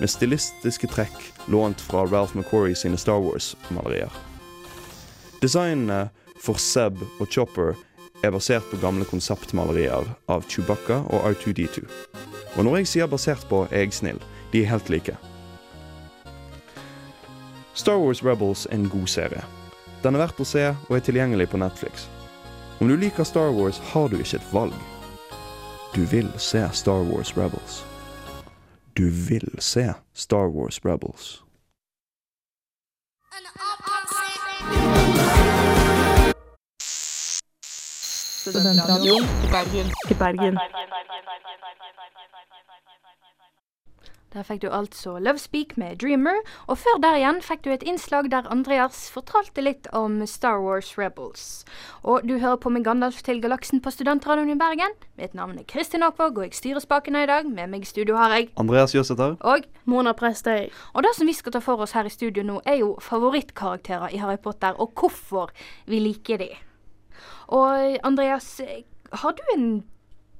Med 0.00 0.08
stilistiske 0.08 0.88
trekk 0.88 1.20
lånt 1.52 1.84
fra 1.84 2.06
Ralph 2.08 2.32
McQuarrie 2.32 2.78
sine 2.78 2.96
Star 2.96 3.20
Wars-malerier. 3.20 4.12
Designene 5.44 6.06
for 6.40 6.56
Seb 6.56 6.96
og 7.20 7.28
Chopper 7.28 7.74
er 8.24 8.32
basert 8.32 8.64
på 8.72 8.80
gamle 8.80 9.04
konseptmalerier 9.08 10.08
av 10.32 10.48
Chewbacca 10.48 11.02
og 11.12 11.34
R2D2. 11.34 11.84
Og 12.56 12.64
når 12.64 12.80
jeg 12.80 12.94
sier 12.94 13.12
basert 13.12 13.44
på, 13.52 13.66
er 13.68 13.84
jeg 13.84 13.98
snill. 14.00 14.22
De 14.54 14.64
er 14.64 14.72
helt 14.72 14.88
like. 14.88 15.16
Star 17.80 17.96
Wars 17.96 18.24
Rebels 18.24 18.66
er 18.66 18.74
en 18.74 18.88
god 18.88 19.06
serie. 19.06 19.40
Den 20.02 20.14
er 20.14 20.20
verdt 20.20 20.40
å 20.42 20.44
se 20.44 20.66
og 20.68 20.96
er 20.98 21.00
tilgjengelig 21.00 21.46
på 21.48 21.60
Netflix. 21.62 22.02
Om 22.76 22.90
du 22.90 22.96
liker 23.00 23.24
Star 23.24 23.54
Wars, 23.56 23.78
har 23.92 24.10
du 24.12 24.18
ikke 24.20 24.36
et 24.36 24.50
valg. 24.52 24.74
Du 25.94 26.02
vil 26.10 26.28
se 26.36 26.60
Star 26.76 27.06
Wars 27.08 27.32
Rebels. 27.38 27.78
Du 28.92 29.08
vil 29.08 29.48
se 29.64 29.86
Star 30.12 30.52
Wars 30.52 30.76
Rebels. 30.84 31.40
Studentradioen 38.44 39.24
i 39.24 39.48
Bergen. 39.56 39.88
I 40.10 40.20
Bergen. 40.20 40.60
Der 44.30 44.44
fikk 44.46 44.60
du 44.62 44.68
altså 44.70 45.16
Love 45.18 45.40
Speak 45.42 45.72
med 45.74 45.96
Dreamer, 45.98 46.36
og 46.70 46.78
før 46.78 47.00
der 47.02 47.16
igjen 47.18 47.40
fikk 47.42 47.64
du 47.64 47.72
et 47.74 47.82
innslag 47.82 48.28
der 48.30 48.46
Andreas 48.46 49.08
fortalte 49.10 49.64
litt 49.64 49.88
om 49.90 50.20
Star 50.30 50.60
Wars 50.62 50.92
Rebels. 50.94 51.64
Og 52.06 52.22
du 52.28 52.36
hører 52.38 52.60
på 52.62 52.70
med 52.70 52.84
Gandalf 52.86 53.24
til 53.26 53.42
galaksen 53.42 53.82
på 53.82 53.90
Studentradioen 53.90 54.52
i 54.54 54.58
Bergen. 54.60 54.94
Mitt 55.18 55.34
navn 55.34 55.58
er 55.58 55.66
Kristin 55.66 56.06
Aakvåg, 56.06 56.38
og 56.38 56.46
jeg 56.46 56.60
styrer 56.60 56.86
spakene 56.86 57.24
i 57.24 57.30
dag. 57.32 57.50
Med 57.50 57.74
meg 57.74 57.82
i 57.82 57.90
studio 57.90 58.22
har 58.22 58.36
jeg 58.36 58.52
Andreas 58.54 58.94
Jøsæter. 58.94 59.34
Og 59.42 59.66
Mona 59.90 60.14
Prestøy. 60.14 60.70
Og 60.94 61.02
det 61.02 61.16
som 61.18 61.26
vi 61.26 61.34
skal 61.34 61.58
ta 61.58 61.66
for 61.66 61.82
oss 61.82 61.98
her 61.98 62.06
i 62.06 62.14
studio 62.14 62.46
nå, 62.46 62.62
er 62.62 62.84
jo 62.84 62.94
favorittkarakterer 63.02 64.14
i 64.14 64.22
Harry 64.22 64.38
Potter, 64.38 64.78
og 64.78 64.94
hvorfor 64.94 65.50
vi 65.90 65.98
liker 66.06 66.38
de. 66.38 66.52
Og 67.50 67.98
Andreas, 68.06 68.60
har 69.10 69.34
du 69.34 69.48
en 69.58 69.70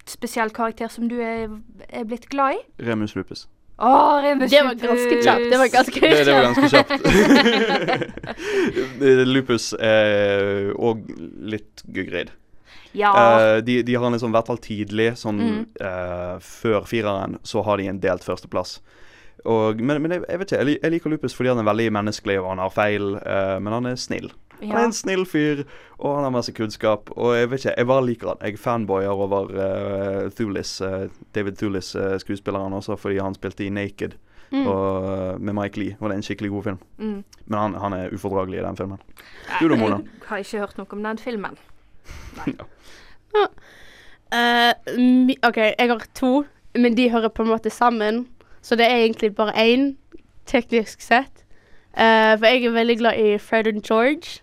spesiell 0.06 0.54
karakter 0.54 0.86
som 0.86 1.10
du 1.10 1.18
er, 1.18 1.58
er 1.88 2.06
blitt 2.06 2.30
glad 2.30 2.60
i? 2.60 2.86
Remus 2.86 3.18
Lupus. 3.18 3.48
Remus 3.80 4.50
Det 4.50 4.62
var 4.66 4.74
ganske 4.74 5.22
kjapt. 5.24 5.50
Det 5.50 5.58
var 5.58 5.66
ganske 5.72 6.00
Det, 6.00 6.24
det 6.24 6.32
var 6.34 6.42
ganske 6.50 6.68
kjapt. 6.74 7.00
Lupus 9.34 9.72
er 9.80 10.72
òg 10.76 10.98
litt 11.54 11.82
gugrid. 11.86 12.28
Ja. 12.92 13.12
Eh, 13.14 13.56
de, 13.62 13.82
de 13.86 13.94
har 13.94 14.06
en 14.08 14.12
liksom, 14.16 14.30
i 14.32 14.36
hvert 14.38 14.46
fall 14.50 14.58
tidlig, 14.62 15.12
sånn 15.20 15.38
Mm. 15.40 15.60
eh, 15.80 16.36
før 16.42 16.84
fireren, 16.90 17.36
så 17.46 17.62
har 17.64 17.76
de 17.78 17.86
en 17.88 18.00
delt 18.02 18.24
førsteplass. 18.26 18.80
Og, 19.48 19.80
men 19.80 20.02
men 20.02 20.10
jeg, 20.18 20.24
jeg 20.28 20.38
vet 20.42 20.50
ikke, 20.52 20.64
jeg, 20.66 20.78
jeg 20.82 20.90
liker 20.92 21.10
Lupus 21.14 21.34
fordi 21.36 21.48
han 21.54 21.58
er 21.62 21.68
veldig 21.70 21.86
menneskelig, 21.96 22.36
og 22.42 22.48
han 22.52 22.58
har 22.60 22.70
feil, 22.74 23.14
eh, 23.22 23.56
men 23.62 23.72
han 23.72 23.86
er 23.86 23.94
snill. 23.96 24.28
Han 24.60 24.76
er 24.76 24.88
en 24.90 24.96
snill 24.96 25.26
fyr, 25.26 25.62
og 25.98 26.16
han 26.16 26.26
har 26.26 26.32
masse 26.34 26.52
kunnskap. 26.52 27.10
Og 27.16 27.36
jeg 27.36 27.50
vet 27.50 27.64
ikke, 27.64 27.76
jeg 27.76 27.86
bare 27.90 28.06
liker 28.06 28.32
han. 28.32 28.42
Jeg 28.44 28.58
fanboyer 28.60 29.08
over 29.08 29.52
uh, 29.54 30.30
Thulis, 30.36 30.80
uh, 30.84 31.06
David 31.34 31.56
Thulis, 31.60 31.94
uh, 31.96 32.18
skuespilleren 32.20 32.76
også, 32.76 32.96
fordi 33.00 33.18
han 33.18 33.34
spilte 33.38 33.66
i 33.66 33.72
Naked 33.72 34.18
Mm. 34.52 34.66
og, 34.66 35.40
med 35.40 35.52
Mike 35.52 35.78
Lee, 35.78 35.96
og 36.00 36.08
det 36.08 36.14
er 36.14 36.18
en 36.18 36.22
skikkelig 36.22 36.50
god 36.50 36.62
film. 36.62 36.78
Mm. 36.98 37.24
Men 37.46 37.58
han, 37.58 37.74
han 37.74 37.92
er 37.92 38.14
ufordragelig 38.14 38.58
i 38.58 38.64
den 38.64 38.76
filmen. 38.76 38.98
Du 39.60 39.68
da, 39.68 39.76
Mona? 39.76 40.00
Jeg 40.02 40.26
har 40.26 40.42
ikke 40.42 40.58
hørt 40.58 40.78
noe 40.78 40.86
om 40.90 41.04
den 41.04 41.20
filmen. 41.22 41.58
Nei. 42.38 42.54
ja. 43.36 43.46
uh, 44.34 45.30
OK, 45.46 45.56
jeg 45.56 45.92
har 45.92 46.06
to, 46.18 46.32
men 46.74 46.96
de 46.98 47.10
hører 47.10 47.30
på 47.30 47.46
en 47.46 47.52
måte 47.52 47.70
sammen. 47.70 48.24
Så 48.62 48.76
det 48.76 48.88
er 48.90 49.04
egentlig 49.04 49.34
bare 49.38 49.54
én, 49.54 49.94
teknisk 50.50 51.00
sett. 51.00 51.44
Uh, 51.94 52.34
for 52.38 52.46
jeg 52.50 52.64
er 52.64 52.74
veldig 52.74 52.98
glad 52.98 53.22
i 53.22 53.38
Fred 53.38 53.70
og 53.70 53.82
George. 53.86 54.42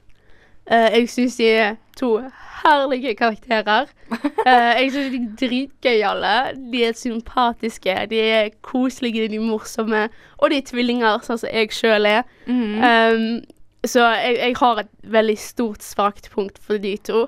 Eh, 0.71 0.99
jeg 0.99 1.09
syns 1.09 1.37
de 1.39 1.47
er 1.49 1.75
to 1.97 2.17
herlige 2.63 3.15
karakterer. 3.15 3.85
Eh, 4.47 4.81
jeg 4.81 4.91
syns 4.93 5.09
de 5.11 5.17
er 5.19 5.31
dritgøyale. 5.39 6.35
De 6.71 6.83
er 6.85 6.93
sympatiske, 6.95 7.95
de 8.09 8.19
er 8.21 8.49
koselige, 8.61 9.27
de 9.27 9.35
er 9.35 9.43
morsomme. 9.43 10.05
Og 10.37 10.51
de 10.51 10.61
er 10.61 10.67
tvillinger, 10.69 11.19
sånn 11.25 11.41
som 11.41 11.51
jeg 11.51 11.73
sjøl 11.75 12.07
er. 12.07 12.21
Mm. 12.45 12.77
Um, 12.79 13.25
så 13.83 14.05
jeg, 14.15 14.37
jeg 14.39 14.55
har 14.61 14.79
et 14.83 14.93
veldig 15.03 15.35
stort 15.41 15.83
svakt 15.83 16.29
punkt 16.31 16.61
for 16.63 16.79
de 16.79 16.93
to. 17.03 17.25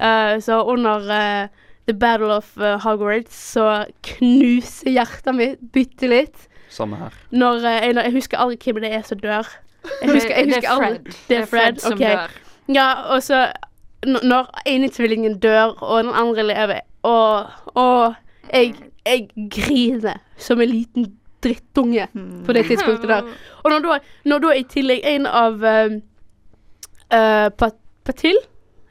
Uh, 0.00 0.38
så 0.40 0.62
under 0.64 1.04
uh, 1.04 1.66
The 1.90 1.94
Battle 1.98 2.32
of 2.32 2.48
uh, 2.56 2.78
Hogwarts 2.80 3.36
så 3.52 3.84
knuser 4.14 4.94
hjertet 4.94 5.36
mitt 5.36 5.60
bitte 5.74 6.08
litt. 6.08 6.48
Samme 6.72 6.96
her. 7.02 7.20
Når 7.30 7.60
uh, 7.60 7.68
jeg, 7.68 7.98
jeg 8.00 8.16
husker 8.16 8.40
aldri 8.40 8.60
hvem 8.64 8.80
det 8.86 8.94
er 8.96 9.04
som 9.04 9.20
dør. 9.20 9.52
Jeg 10.00 10.14
husker, 10.14 10.36
jeg 10.38 10.48
det 10.48 10.62
er 10.62 10.70
er 10.70 10.72
aldri 10.72 10.88
Fred. 10.88 11.20
Det 11.28 11.38
er 11.42 11.46
Fred, 11.52 11.84
som 11.84 12.00
dør. 12.00 12.32
Ja, 12.74 12.92
og 13.14 13.22
så 13.22 13.46
Når 14.02 14.48
ene 14.66 14.88
tvillingen 14.90 15.38
dør, 15.38 15.76
og 15.78 16.04
den 16.04 16.14
andre 16.14 16.42
lever, 16.42 16.80
og, 17.06 17.46
og 17.78 18.14
jeg, 18.52 18.74
jeg 19.06 19.28
griner 19.50 20.18
som 20.36 20.60
en 20.60 20.68
liten 20.68 21.06
drittunge 21.42 22.08
på 22.46 22.52
det 22.52 22.64
tidspunktet 22.66 23.08
der. 23.08 23.22
Og 23.62 23.70
når 23.70 23.78
da, 23.78 23.98
når 24.24 24.38
da 24.38 24.54
i 24.58 24.64
tillegg 24.66 25.06
en 25.06 25.26
av 25.26 25.62
uh, 25.62 25.94
uh, 27.14 27.48
Pat 27.54 27.78
Patil 28.02 28.38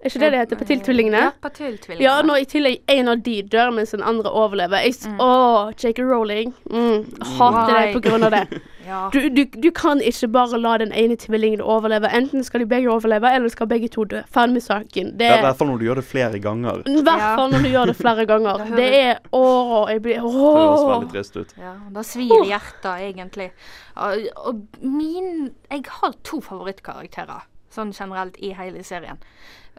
Er 0.02 0.10
ikke 0.10 0.20
det 0.20 0.32
det 0.34 0.38
heter? 0.40 0.58
Patilltvillingene? 0.58 1.18
Ja, 1.18 1.32
patilltvillingene. 1.42 2.04
Ja, 2.04 2.22
når 2.26 2.42
i 2.42 2.46
tillegg 2.50 2.78
en 2.90 3.12
av 3.12 3.22
de 3.22 3.36
dør, 3.46 3.70
mens 3.76 3.94
den 3.94 4.02
andre 4.02 4.32
overlever. 4.34 4.82
Jeg, 4.82 4.96
mm. 5.06 5.20
Åh, 5.22 5.72
J.K. 5.78 6.02
Rowling. 6.02 6.56
Mm, 6.72 7.06
hater 7.38 7.74
deg 7.76 7.94
på 7.94 8.02
grunn 8.10 8.26
av 8.30 8.38
det. 8.38 8.46
Ja. 8.92 9.10
Du, 9.14 9.30
du, 9.30 9.46
du 9.46 9.72
kan 9.72 10.02
ikke 10.02 10.28
bare 10.34 10.58
la 10.58 10.72
den 10.82 10.90
ene 10.98 11.16
tvillingen 11.16 11.62
overleve. 11.62 12.10
Enten 12.18 12.44
skal 12.44 12.64
de 12.64 12.66
begge 12.66 12.90
overleve, 12.90 13.30
eller 13.30 13.52
skal 13.54 13.70
begge 13.70 13.88
to 13.94 14.04
dø. 14.10 14.24
Ferdig 14.34 14.58
med 14.58 14.64
saken. 14.66 15.12
Det 15.20 15.28
er 15.28 15.36
i 15.36 15.38
er 15.38 15.46
hvert 15.46 15.60
fall 15.60 15.70
når 15.70 15.78
du 15.78 15.86
gjør 15.86 16.02
det 16.02 16.06
flere 16.10 16.42
ganger. 16.44 16.82
i 16.90 17.04
hvert 17.06 17.28
fall 17.38 17.54
når 17.54 17.64
du 17.64 17.70
gjør 17.70 17.92
det 17.92 17.96
flere 18.00 18.26
ganger. 18.26 18.66
Det 18.82 18.90
er 18.98 19.20
Åh, 19.38 19.92
jeg 19.92 20.02
blir 20.02 20.18
Det 20.18 20.34
høres 20.34 20.82
Åh. 20.82 20.90
veldig 20.90 21.10
trist 21.14 21.38
ut. 21.38 21.54
Ja, 21.62 21.76
da 21.94 22.04
svir 22.04 22.46
hjertet, 22.50 23.06
egentlig. 23.06 23.52
Og, 23.96 24.28
og 24.50 24.62
min 24.82 25.52
Jeg 25.70 25.86
har 26.02 26.18
to 26.24 26.42
favorittkarakterer, 26.42 27.46
sånn 27.72 27.94
generelt, 27.96 28.42
i 28.42 28.52
hele 28.58 28.84
serien. 28.84 29.22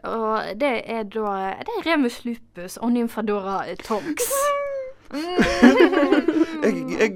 Og 0.03 0.59
det 0.59 0.73
er 0.91 1.03
da 1.07 1.53
Det 1.63 1.73
er 1.79 1.85
Remus 1.93 2.25
Lupus 2.25 2.77
og 2.77 2.91
Nymfadora 2.91 3.61
Tonks. 3.83 4.29
Jeg, 6.63 6.75
jeg, 6.99 7.11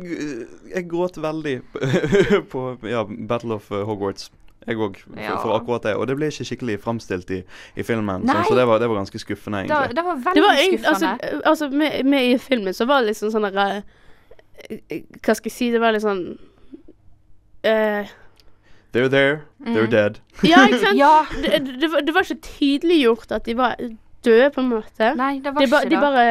jeg 0.76 0.84
gråt 0.91 1.15
veldig 1.23 1.54
på 2.52 2.63
ja, 2.86 3.04
Battle 3.30 3.56
of 3.58 3.71
uh, 3.71 3.80
Hogwarts. 3.88 4.28
Jeg 4.67 4.76
òg, 4.84 4.97
for, 5.00 5.15
Ja. 5.19 5.38
for 5.39 5.56
akkurat 5.56 5.84
det. 5.88 5.93
Og 5.95 6.08
det 6.10 6.17
ble 6.19 6.28
ikke 6.28 6.43
skikkelig 6.50 6.76
framstilt 6.84 7.30
i, 7.32 7.39
i 7.80 7.86
filmen, 7.88 8.26
Nei. 8.28 8.36
sånn, 8.36 8.50
så 8.50 8.58
det 8.60 8.65
var, 8.67 8.82
det 8.84 8.89
var 8.91 9.00
ganske 9.00 9.21
skuffende, 9.23 9.62
egentlig. 9.63 9.95
det 9.95 10.04
var 10.04 10.15
Det 10.19 10.26
veldig 10.26 10.43
var 10.43 10.60
skuffende. 10.60 10.89
Altså, 10.91 11.41
altså 11.54 11.69
med, 11.71 11.95
med 12.06 12.28
i 12.34 12.38
filmen 12.43 12.76
så 12.76 12.86
var 12.89 13.02
det 13.02 13.13
liksom 13.13 13.32
sånn 13.32 13.47
derre 13.47 13.67
eh, 14.67 15.06
Hva 15.23 15.38
skal 15.39 15.47
jeg 15.50 15.56
si? 15.56 15.69
Det 15.71 15.80
var 15.82 15.95
litt 15.95 16.04
sånn 16.04 16.23
eh, 17.63 18.12
They're 18.97 19.13
there, 19.13 19.38
they're 19.62 19.86
Mm. 19.86 19.93
dead. 19.93 20.19
Ja, 20.49 20.65
ikke 20.65 20.81
sant? 20.83 20.97
ja. 20.97 21.13
det, 21.45 21.63
det, 21.81 21.89
var, 21.93 22.01
det 22.07 22.13
var 22.17 22.25
ikke 22.25 22.41
tydeliggjort 22.49 23.31
at 23.38 23.45
de 23.45 23.53
var 23.57 23.75
døde, 24.25 24.49
på 24.55 24.63
en 24.65 24.69
måte. 24.73 25.13
Nei, 25.15 25.36
det 25.39 25.53
var 25.53 25.62
De, 25.62 25.69
ba, 25.71 25.81
ikke 25.86 25.89
de 25.93 25.99
bare 26.01 26.23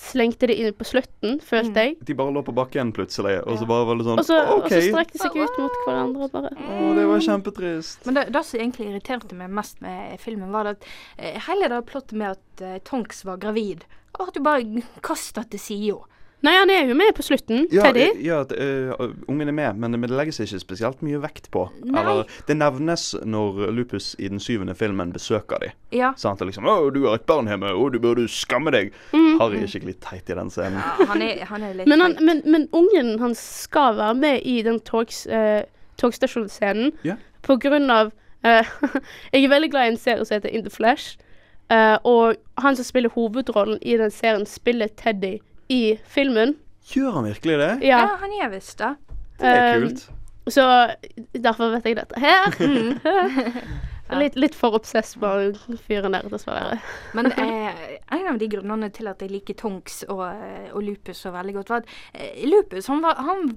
slengte 0.00 0.46
det 0.48 0.54
inn 0.62 0.72
på 0.78 0.84
slutten, 0.86 1.34
Mm. 1.34 1.40
følte 1.44 1.82
jeg. 1.84 1.96
De 2.08 2.14
bare 2.16 2.32
lå 2.32 2.40
på 2.46 2.52
bakken 2.56 2.92
plutselig, 2.96 3.34
og 3.44 3.58
så 3.60 3.66
bare 3.68 3.84
var 3.88 3.98
det 3.98 4.04
sånn 4.06 4.20
Også, 4.22 4.36
OK. 4.54 4.64
og 4.64 4.70
så 4.72 4.78
strekte 4.86 5.16
de 5.18 5.22
seg 5.24 5.36
ut 5.40 5.58
mot 5.60 5.80
hverandre 5.86 6.28
og 6.28 6.32
bare 6.36 6.52
Å, 6.56 6.92
det 6.96 7.06
var 7.10 7.24
kjempetrist. 7.26 8.06
Men 8.06 8.14
det, 8.20 8.26
det 8.32 8.44
som 8.48 8.60
egentlig 8.62 8.86
irriterte 8.92 9.36
meg 9.40 9.50
mest 9.58 9.80
med 9.84 10.20
filmen, 10.22 10.52
var 10.54 10.70
at 10.72 10.86
eh, 11.18 11.36
hele 11.48 11.68
det 11.72 11.82
plottet 11.90 12.16
med 12.16 12.36
at 12.38 12.64
uh, 12.64 12.78
Tonks 12.88 13.24
var 13.28 13.36
gravid, 13.42 13.84
og 14.18 14.28
at 14.28 14.34
du 14.38 14.40
bare 14.46 14.84
kasta 15.04 15.44
til 15.50 15.60
sida. 15.60 15.98
Nei, 16.40 16.54
han 16.56 16.70
er 16.72 16.88
jo 16.88 16.94
med 16.96 17.12
på 17.16 17.22
slutten. 17.22 17.66
Ja, 17.72 17.82
Teddy. 17.84 18.06
eh, 18.06 18.20
ja 18.24 18.38
eh, 18.56 19.02
ungen 19.28 19.48
er 19.48 19.52
med, 19.52 19.76
men, 19.76 19.96
men 20.00 20.08
det 20.08 20.16
legges 20.16 20.40
ikke 20.40 20.60
spesielt 20.62 21.02
mye 21.04 21.20
vekt 21.20 21.50
på. 21.52 21.66
Nei. 21.84 22.00
Eller, 22.00 22.30
det 22.48 22.56
nevnes 22.56 23.10
når 23.28 23.66
Lupus 23.76 24.14
i 24.18 24.30
den 24.32 24.40
syvende 24.40 24.74
filmen 24.78 25.12
besøker 25.12 25.60
de. 25.60 25.72
Ja. 25.96 26.14
Sant? 26.16 26.40
Det 26.40 26.48
liksom 26.48 26.64
'Å, 26.64 26.90
du 26.94 27.02
har 27.04 27.18
et 27.20 27.26
barn 27.28 27.50
hjemme. 27.50 27.74
Å, 27.76 27.88
du 27.92 27.98
burde 28.00 28.24
skamme 28.32 28.72
deg'. 28.72 28.94
Harry 29.40 29.60
er 29.60 29.68
skikkelig 29.68 29.98
teit 30.00 30.30
i 30.30 30.38
den 30.38 30.50
scenen. 30.52 30.80
ja 30.80 31.06
han, 31.10 31.22
er, 31.22 31.44
han 31.50 31.62
er 31.62 31.74
litt 31.76 31.88
Men, 31.90 32.00
han, 32.00 32.16
men, 32.24 32.42
men 32.44 32.68
ungen 32.72 33.18
hans 33.20 33.40
skal 33.64 33.98
være 34.00 34.14
med 34.14 34.46
i 34.48 34.62
den 34.62 34.80
togs, 34.80 35.26
uh, 35.26 35.60
togstasjonsscenen 36.00 36.94
yeah. 37.04 37.20
på 37.42 37.56
grunn 37.60 37.90
av 37.92 38.14
uh, 38.46 38.64
Jeg 39.34 39.44
er 39.44 39.52
veldig 39.52 39.70
glad 39.70 39.90
i 39.90 39.92
en 39.94 40.00
serie 40.00 40.24
som 40.24 40.38
heter 40.38 40.48
In 40.48 40.64
the 40.64 40.72
Flesh. 40.72 41.18
eh, 41.70 41.98
og 42.04 42.34
han 42.58 42.76
som 42.76 42.84
spiller 42.84 43.12
hovedrollen 43.14 43.78
i 43.82 43.96
den 43.96 44.10
serien, 44.10 44.46
spiller 44.46 44.88
Teddy 44.96 45.38
i 45.70 45.98
filmen. 46.10 46.56
Gjør 46.90 47.20
han 47.20 47.28
virkelig 47.30 47.58
det? 47.60 47.70
Ja. 47.86 48.00
Ja, 48.02 48.16
han 48.22 48.34
gjør 48.34 48.50
visst 48.56 48.78
det. 48.80 48.94
Det 49.40 49.52
er 49.54 49.78
kult. 49.78 50.02
kult. 50.06 50.16
Så 50.50 50.64
derfor 51.36 51.70
vet 51.76 51.86
jeg 51.86 52.00
dette 52.00 52.20
her. 52.20 52.50
litt, 54.18 54.36
litt 54.36 54.54
for 54.54 54.74
obsess 54.74 55.14
på 55.20 55.28
fyren 55.86 56.12
der, 56.16 56.26
dessverre. 56.32 56.78
Men 57.14 57.26
eh, 57.32 57.98
en 58.10 58.26
av 58.32 58.38
de 58.40 58.48
grunnene 58.48 58.90
til 58.92 59.06
at 59.10 59.20
jeg 59.22 59.30
liker 59.30 59.54
Tonks 59.54 60.04
og, 60.08 60.22
eh, 60.28 60.70
og 60.74 60.82
Lupus 60.82 61.20
så 61.24 61.30
veldig 61.34 61.54
godt, 61.54 61.70
var 61.70 61.84
at 61.84 61.86
eh, 62.14 62.44
Lupus 62.48 62.86
han 62.90 63.02
var, 63.04 63.14
han, 63.16 63.50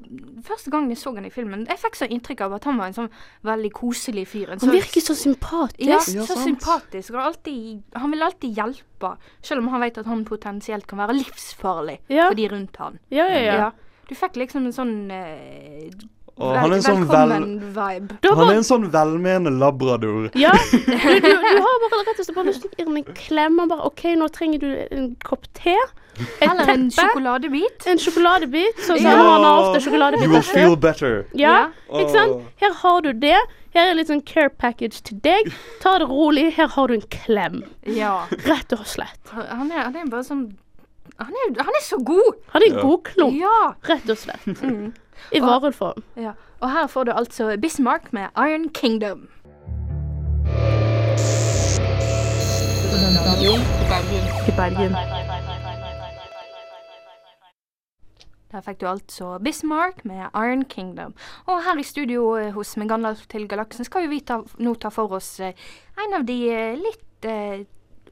Første 0.44 0.70
gang 0.74 0.89
jeg 0.92 0.98
så 1.02 1.13
han 1.16 1.26
i 1.26 1.32
filmen, 1.34 1.66
jeg 1.70 1.80
fikk 1.80 1.96
så 1.96 2.08
inntrykk 2.12 2.42
av 2.46 2.54
at 2.60 2.63
han 2.70 2.78
var 2.78 2.92
en 2.92 2.98
sånn 2.98 3.10
veldig 3.44 3.72
koselig 3.74 4.28
fyr. 4.28 4.50
Han 4.54 4.60
sånn- 4.60 4.76
virker 4.76 5.02
så 5.02 5.16
sympatisk. 5.16 5.88
ja, 5.88 6.00
Ja, 6.13 6.26
så 6.28 6.36
sympatisk. 6.44 7.13
Og 7.16 7.22
alltid, 7.24 7.84
han 7.96 8.12
vil 8.12 8.22
alltid 8.22 8.58
hjelpe, 8.58 9.16
selv 9.42 9.63
om 9.63 9.68
han 9.74 9.82
vet 9.82 9.98
at 9.98 10.06
han 10.06 10.26
potensielt 10.26 10.86
kan 10.88 11.00
være 11.00 11.16
livsfarlig 11.22 12.00
Ja. 12.10 12.28
for 12.30 12.36
de 12.36 12.48
rundt 12.50 12.76
han. 12.78 13.00
Ja, 13.10 13.26
ja, 13.28 13.39
ja. 13.39 13.56
Ja. 13.63 13.72
Du 14.10 14.16
fikk 14.16 14.36
liksom 14.36 14.66
en 14.68 14.74
sånn 14.76 15.12
eh, 15.12 15.89
Og 16.41 16.56
han 16.58 16.72
er 16.72 16.76
en 16.80 16.82
sånn 16.82 17.04
vel... 17.06 17.30
velkommen-vibe. 17.30 18.15
Han 18.34 18.50
er 18.50 18.56
en 18.58 18.65
sånn 18.65 18.86
velmenende 18.93 19.52
labrador. 19.54 20.32
Ja, 20.39 20.52
du, 20.72 20.78
du, 20.82 21.28
du 21.30 21.60
har 21.62 21.82
bare 21.84 22.00
rett 22.08 22.19
og 22.19 22.26
slett 22.26 22.36
bare 22.39 22.48
lyst 22.50 22.63
til 22.63 22.72
å 22.72 22.78
gi 22.80 22.86
ham 22.88 22.98
en 22.98 23.10
klem 23.19 23.60
og 23.62 23.69
bare 23.69 23.89
OK, 23.91 24.02
nå 24.17 24.30
trenger 24.34 24.63
du 24.63 24.72
en 24.98 25.12
kopp 25.24 25.46
te. 25.54 25.76
Et 26.17 26.46
Eller 26.46 26.69
en 26.74 26.88
sjokoladebit. 26.93 27.86
En 27.89 28.02
sjokoladebit. 28.02 28.82
Sånn 28.86 28.98
som 29.02 29.06
Ja. 29.12 29.13
han 29.17 29.46
har 29.46 29.62
ofte 29.76 29.93
You 30.24 30.30
will 30.32 30.41
feel 30.46 30.76
better. 30.76 31.26
Ja, 31.34 31.54
Ja. 31.89 32.00
ikke 32.02 32.12
sant? 32.17 32.50
Her 32.62 32.74
har 32.82 33.02
du 33.02 33.13
det. 33.13 33.38
Her 33.74 33.89
er 33.91 33.96
litt 33.98 34.10
sånn 34.10 34.22
care 34.26 34.50
package 34.50 35.02
til 35.04 35.17
deg. 35.26 35.54
Ta 35.82 35.98
det 36.00 36.10
rolig. 36.10 36.52
Her 36.58 36.67
har 36.67 36.88
du 36.88 36.93
en 36.93 37.08
klem. 37.10 37.63
Ja. 37.86 38.26
Rett 38.46 38.74
og 38.74 38.86
slett. 38.86 39.22
Han 39.34 39.72
er, 39.72 39.84
han 39.88 39.96
er 39.96 40.10
bare 40.10 40.24
sånn 40.26 40.52
han 41.19 41.30
er, 41.30 41.50
han 41.62 41.76
er 41.78 41.84
så 41.84 41.98
god! 42.02 42.38
Han 42.54 42.62
er 42.63 42.72
en 42.72 42.78
Ja. 42.78 42.82
god 42.82 43.04
klump, 43.04 43.36
Ja. 43.38 43.74
rett 43.86 44.10
og 44.10 44.17
slett. 44.17 44.46
Mm. 44.63 44.93
I 45.31 45.41
varulvform. 45.41 46.03
ja. 46.17 46.33
Og 46.63 46.71
her 46.71 46.88
får 46.88 47.03
du 47.03 47.12
altså 47.12 47.57
Bismarck 47.62 48.13
med 48.13 48.27
Iron 48.38 48.69
Kingdom. 48.69 49.29
Der 58.51 58.62
fikk 58.62 58.81
du 58.81 58.88
altså 58.88 59.39
Bismarck 59.43 60.05
med 60.05 60.21
Iron 60.36 60.65
Kingdom. 60.65 61.13
Og 61.45 61.63
her 61.63 61.79
i 61.79 61.83
studio 61.83 62.36
eh, 62.38 62.51
hos 62.53 62.77
Med 62.77 62.88
Gandalf 62.89 63.25
til 63.27 63.47
galaksen 63.47 63.86
skal 63.86 64.09
vi 64.09 64.19
ta, 64.19 64.39
nå 64.57 64.75
ta 64.75 64.89
for 64.93 65.12
oss 65.17 65.39
eh, 65.39 65.57
en 66.05 66.13
av 66.19 66.27
de 66.27 66.38
eh, 66.53 66.77
litt 66.77 67.25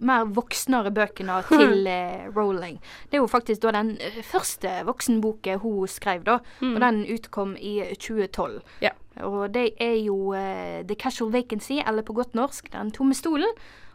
mer 0.02 0.28
voksnere 0.36 0.92
bøkene 0.96 1.40
til 1.52 1.88
eh, 1.90 2.28
Rowling. 2.36 2.80
Det 3.10 3.20
er 3.20 3.24
jo 3.24 3.30
faktisk 3.32 3.64
da 3.66 3.74
den 3.78 3.94
eh, 4.02 4.22
første 4.26 4.82
voksenboken 4.88 5.62
hun 5.64 5.88
skrev, 5.92 6.26
da. 6.28 6.40
Og 6.66 6.80
den 6.84 7.04
utkom 7.14 7.56
i 7.60 7.80
2012. 7.96 8.60
Ja. 8.86 8.96
Og 9.28 9.52
det 9.54 9.72
er 9.84 9.98
jo 10.02 10.34
eh, 10.38 10.82
The 10.88 10.98
Casual 10.98 11.32
Vacancy, 11.34 11.82
eller 11.86 12.06
på 12.08 12.16
godt 12.18 12.36
norsk 12.38 12.72
Den 12.74 12.92
tomme 12.96 13.18
stolen. 13.18 13.52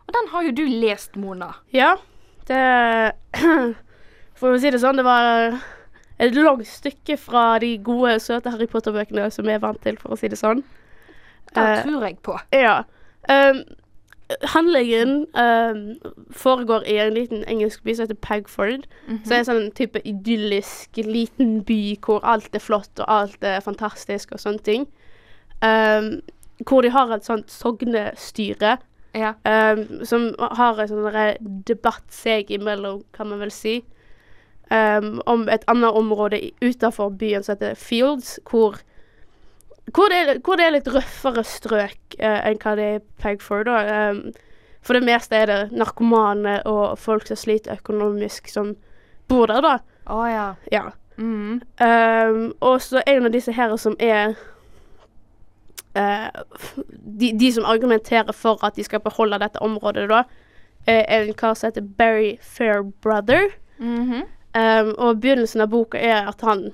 Og 0.07 0.15
den 0.15 0.29
har 0.31 0.47
jo 0.47 0.55
du 0.55 0.65
lest, 0.71 1.17
Mona. 1.19 1.53
Ja, 1.75 1.97
det 2.47 2.63
For 4.37 4.53
å 4.53 4.61
si 4.61 4.69
det 4.69 4.83
sånn, 4.83 4.99
det 5.01 5.07
var 5.07 5.57
et 6.21 6.35
langt 6.37 6.69
stykke 6.69 7.17
fra 7.21 7.57
de 7.61 7.75
gode, 7.85 8.19
søte 8.21 8.53
Harry 8.53 8.69
Potter-bøkene 8.69 9.31
som 9.33 9.49
jeg 9.49 9.59
er 9.59 9.65
vant 9.65 9.81
til, 9.85 9.97
for 10.01 10.13
å 10.13 10.19
si 10.21 10.29
det 10.29 10.39
sånn. 10.41 10.61
Det 11.55 11.63
Eh, 11.63 11.83
tror 11.87 12.05
jeg 12.05 12.19
på. 12.21 12.37
Ja. 12.53 12.83
Um, 13.31 13.63
handlingen 14.43 15.27
um, 15.39 15.97
foregår 16.31 16.83
i 16.87 16.97
en 16.99 17.15
liten 17.15 17.45
engelsk 17.47 17.83
by 17.85 17.95
som 17.95 18.07
heter 18.07 18.19
Pagford. 18.23 18.87
Så 19.07 19.31
det 19.31 19.37
er 19.39 19.47
sånn 19.47 19.61
en 19.65 19.75
type 19.77 20.01
idyllisk 20.05 20.99
liten 21.07 21.61
by 21.69 21.97
hvor 22.03 22.25
alt 22.27 22.55
er 22.55 22.63
flott 22.65 22.99
og 22.99 23.07
alt 23.09 23.45
er 23.47 23.61
fantastisk 23.63 24.33
og 24.35 24.43
sånne 24.43 24.65
ting. 24.67 24.89
Um, 25.63 26.21
hvor 26.67 26.83
de 26.83 26.91
har 26.91 27.13
et 27.15 27.25
sånt 27.25 27.51
sognestyre 27.53 28.77
Ja. 29.15 29.35
um, 29.45 30.05
som 30.05 30.35
har 30.39 30.81
en 30.81 30.89
sånn 30.89 31.63
debatt 31.69 32.11
seg 32.13 32.51
imellom, 32.51 33.03
kan 33.13 33.29
man 33.29 33.41
vel 33.41 33.51
si, 33.55 33.83
om 34.67 35.45
et 35.49 35.63
annet 35.71 35.95
område 35.95 36.41
utenfor 36.61 37.13
byen 37.15 37.45
som 37.47 37.55
heter 37.55 37.77
Fields, 37.79 38.41
hvor 38.51 38.81
hvor 39.95 40.11
det, 40.11 40.17
er, 40.17 40.39
hvor 40.45 40.59
det 40.59 40.67
er 40.67 40.75
litt 40.75 40.89
røffere 40.91 41.45
strøk 41.47 42.17
eh, 42.19 42.41
enn 42.49 42.59
hva 42.63 42.75
det 42.79 42.87
er 42.87 42.99
i 42.99 43.05
Pegford. 43.23 43.69
Da. 43.69 44.11
Um, 44.11 44.33
for 44.87 44.99
det 44.99 45.07
meste 45.07 45.39
er 45.39 45.51
det 45.51 45.61
narkomane 45.75 46.61
og 46.67 46.99
folk 46.99 47.27
som 47.29 47.39
sliter 47.39 47.79
økonomisk, 47.79 48.51
som 48.51 48.75
bor 49.31 49.51
der, 49.51 49.63
da. 49.63 49.79
Å 50.11 50.27
ja. 50.31 50.49
Ja. 50.75 50.85
Mm. 51.17 51.63
Um, 51.81 52.43
og 52.61 52.81
så 52.85 53.03
en 53.07 53.27
av 53.27 53.35
disse 53.35 53.55
her 53.57 53.73
som 53.81 53.97
er 54.03 54.35
uh, 55.97 56.29
de, 56.77 57.33
de 57.33 57.53
som 57.55 57.67
argumenterer 57.67 58.35
for 58.37 58.63
at 58.67 58.77
de 58.77 58.85
skal 58.87 59.03
beholde 59.03 59.41
dette 59.43 59.63
området, 59.63 60.09
da, 60.11 60.25
er 60.87 61.25
en 61.25 61.35
kar 61.35 61.57
som 61.59 61.71
heter 61.71 61.87
Barry 61.99 62.37
Fairbrother. 62.43 63.55
Mhm. 63.79 64.27
Um, 64.57 64.95
og 64.97 65.19
begynnelsen 65.21 65.61
av 65.61 65.69
boka 65.69 65.99
er 66.01 66.31
at 66.31 66.41
han 66.41 66.71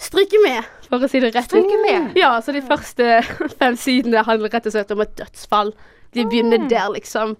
stryker 0.00 0.42
med, 0.44 0.70
for 0.88 1.04
å 1.04 1.10
si 1.10 1.20
det 1.22 1.32
rett 1.34 1.48
ut. 1.48 1.50
Stryker 1.52 1.82
med? 1.84 2.14
Ja, 2.18 2.36
så 2.42 2.54
de 2.54 2.62
første 2.64 3.18
fem 3.60 3.76
sidene 3.78 4.24
handler 4.26 4.52
rett 4.54 4.68
og 4.70 4.76
slett 4.76 4.94
om 4.94 5.02
et 5.04 5.16
dødsfall. 5.18 5.74
De 6.14 6.24
begynner 6.30 6.68
der, 6.70 6.88
liksom. 6.94 7.36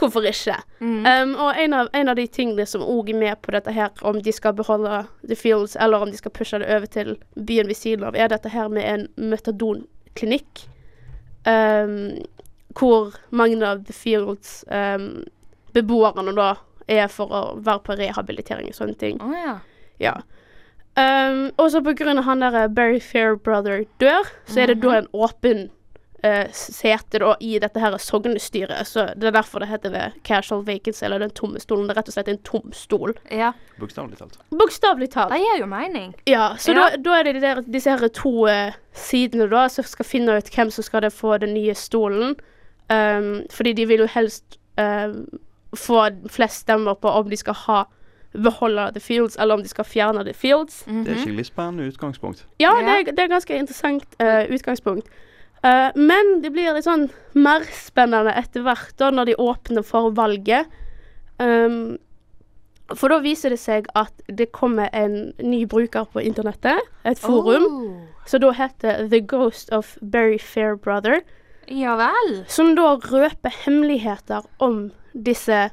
Hvorfor 0.00 0.24
ikke? 0.26 0.56
Mm. 0.80 1.04
Um, 1.06 1.34
og 1.38 1.58
en 1.60 1.74
av, 1.78 1.88
en 1.94 2.10
av 2.10 2.16
de 2.18 2.24
tingene 2.26 2.64
som 2.66 2.82
òg 2.82 3.12
er 3.12 3.18
med 3.20 3.38
på 3.44 3.52
dette 3.54 3.70
her, 3.74 3.92
om 4.02 4.18
de 4.22 4.34
skal 4.34 4.56
beholde 4.58 5.04
The 5.28 5.36
Fields, 5.38 5.76
eller 5.76 6.02
om 6.02 6.10
de 6.10 6.18
skal 6.18 6.34
pushe 6.34 6.58
det 6.58 6.70
over 6.74 6.90
til 6.90 7.14
byen 7.36 7.70
ved 7.70 7.78
siden 7.78 8.08
av, 8.08 8.18
er 8.18 8.32
dette 8.32 8.50
her 8.50 8.72
med 8.72 8.88
en 8.88 9.30
metadonklinikk. 9.30 10.64
Um, 11.46 12.22
hvor 12.78 13.14
mange 13.30 13.62
av 13.66 13.84
The 13.86 13.94
Fields 13.94 14.62
um, 14.70 15.24
beboerne 15.74 16.34
da 16.34 16.54
er 16.90 17.08
for 17.12 17.30
å 17.30 17.42
være 17.62 17.84
på 17.86 17.96
rehabilitering 18.00 18.72
og 18.72 18.78
sånne 18.78 18.98
ting. 18.98 19.20
Oh, 19.22 19.34
ja. 19.36 19.58
Ja. 20.02 20.16
Um, 20.92 21.46
og 21.56 21.70
så 21.72 21.80
på 21.80 21.94
grunn 21.96 22.20
av 22.20 22.26
han 22.28 22.42
der 22.44 22.66
Barry 22.68 23.00
Fairbrother 23.00 23.86
dør, 24.02 24.28
så 24.44 24.60
er 24.60 24.72
det 24.72 24.82
da 24.82 24.98
en 24.98 25.06
åpen 25.16 25.70
uh, 26.26 26.50
sete 26.52 27.20
da 27.22 27.32
i 27.40 27.54
dette 27.62 27.80
her 27.80 27.96
sognestyret. 27.96 28.86
Så 28.86 29.06
det 29.16 29.30
er 29.30 29.36
derfor 29.38 29.64
det 29.64 29.70
heter 29.70 29.94
det 29.94 30.04
casual 30.28 30.64
vacancy, 30.66 31.04
eller 31.06 31.24
den 31.24 31.32
tomme 31.32 31.60
stolen. 31.60 31.86
Det 31.88 31.94
er 31.94 32.00
rett 32.02 32.10
og 32.12 32.16
slett 32.18 32.28
en 32.28 32.42
tom 32.44 32.74
stol. 32.76 33.14
Ja, 33.30 33.52
Bokstavelig 33.80 34.18
talt. 34.20 34.36
Bokstavelig 34.50 35.10
talt. 35.14 35.32
det 35.32 35.40
gir 35.40 35.62
jo 35.64 35.70
mening. 35.70 36.12
Ja, 36.28 36.52
så 36.58 36.76
Ja. 36.76 36.90
Da, 36.90 36.96
da 36.96 37.18
er 37.18 37.24
det 37.24 37.34
de 37.38 37.40
der, 37.46 37.62
disse 37.62 37.90
her 37.90 38.08
to 38.08 38.34
uh, 38.48 38.76
sidene 38.92 39.48
da, 39.48 39.68
som 39.72 39.88
skal 39.88 40.04
finne 40.04 40.36
ut 40.36 40.52
hvem 40.52 40.70
som 40.70 40.84
skal 40.84 41.08
få 41.10 41.38
den 41.38 41.54
nye 41.54 41.74
stolen. 41.74 42.36
Um, 42.92 43.46
fordi 43.50 43.72
de 43.72 43.88
vil 43.88 44.04
jo 44.04 44.10
helst 44.12 44.58
uh, 44.76 45.16
få 45.72 46.04
flest 46.28 46.66
stemmer 46.66 46.94
på 47.00 47.08
om 47.08 47.30
de 47.30 47.36
skal 47.36 47.56
ha 47.64 47.82
beholde 48.32 48.90
The 48.94 49.00
Fields, 49.00 49.36
eller 49.36 49.54
om 49.54 49.62
de 49.62 49.68
skal 49.68 49.84
fjerne 49.84 50.24
The 50.24 50.32
Fields. 50.32 50.84
Mhm. 50.86 51.04
Det 51.04 51.12
er 51.12 51.20
skikkelig 51.24 51.46
spennende 51.46 51.88
utgangspunkt. 51.92 52.44
Ja, 52.60 52.72
Ja. 52.80 52.86
Det, 52.86 53.08
er, 53.08 53.12
det 53.12 53.18
er 53.24 53.28
ganske 53.34 53.58
interessant 53.58 54.16
uh, 54.22 54.46
utgangspunkt. 54.54 55.08
Uh, 55.64 55.90
men 55.94 56.40
det 56.42 56.50
blir 56.52 56.72
litt 56.74 56.84
sånn 56.88 57.08
mer 57.34 57.62
spennende 57.70 58.32
etter 58.34 58.62
hvert 58.66 58.96
da, 58.98 59.10
når 59.14 59.24
de 59.30 59.34
åpner 59.38 59.84
for 59.86 60.10
valget. 60.16 60.66
Um, 61.38 61.98
for 62.96 63.08
da 63.08 63.20
viser 63.24 63.50
det 63.54 63.60
seg 63.62 63.86
at 63.96 64.12
det 64.28 64.50
kommer 64.52 64.90
en 64.92 65.32
ny 65.40 65.62
bruker 65.70 66.04
på 66.12 66.20
internettet, 66.20 66.80
et 67.08 67.18
forum, 67.18 67.62
Oh. 67.64 68.00
som 68.26 68.40
da 68.40 68.50
heter 68.52 69.08
The 69.08 69.20
Ghost 69.20 69.70
of 69.72 69.96
Barry 70.02 70.38
Fairbrother, 70.38 71.20
Ja 71.70 71.94
vel. 71.96 72.44
som 72.48 72.74
da 72.74 72.96
røper 72.98 73.50
hemmeligheter 73.64 74.42
om 74.60 74.90
disse 75.14 75.70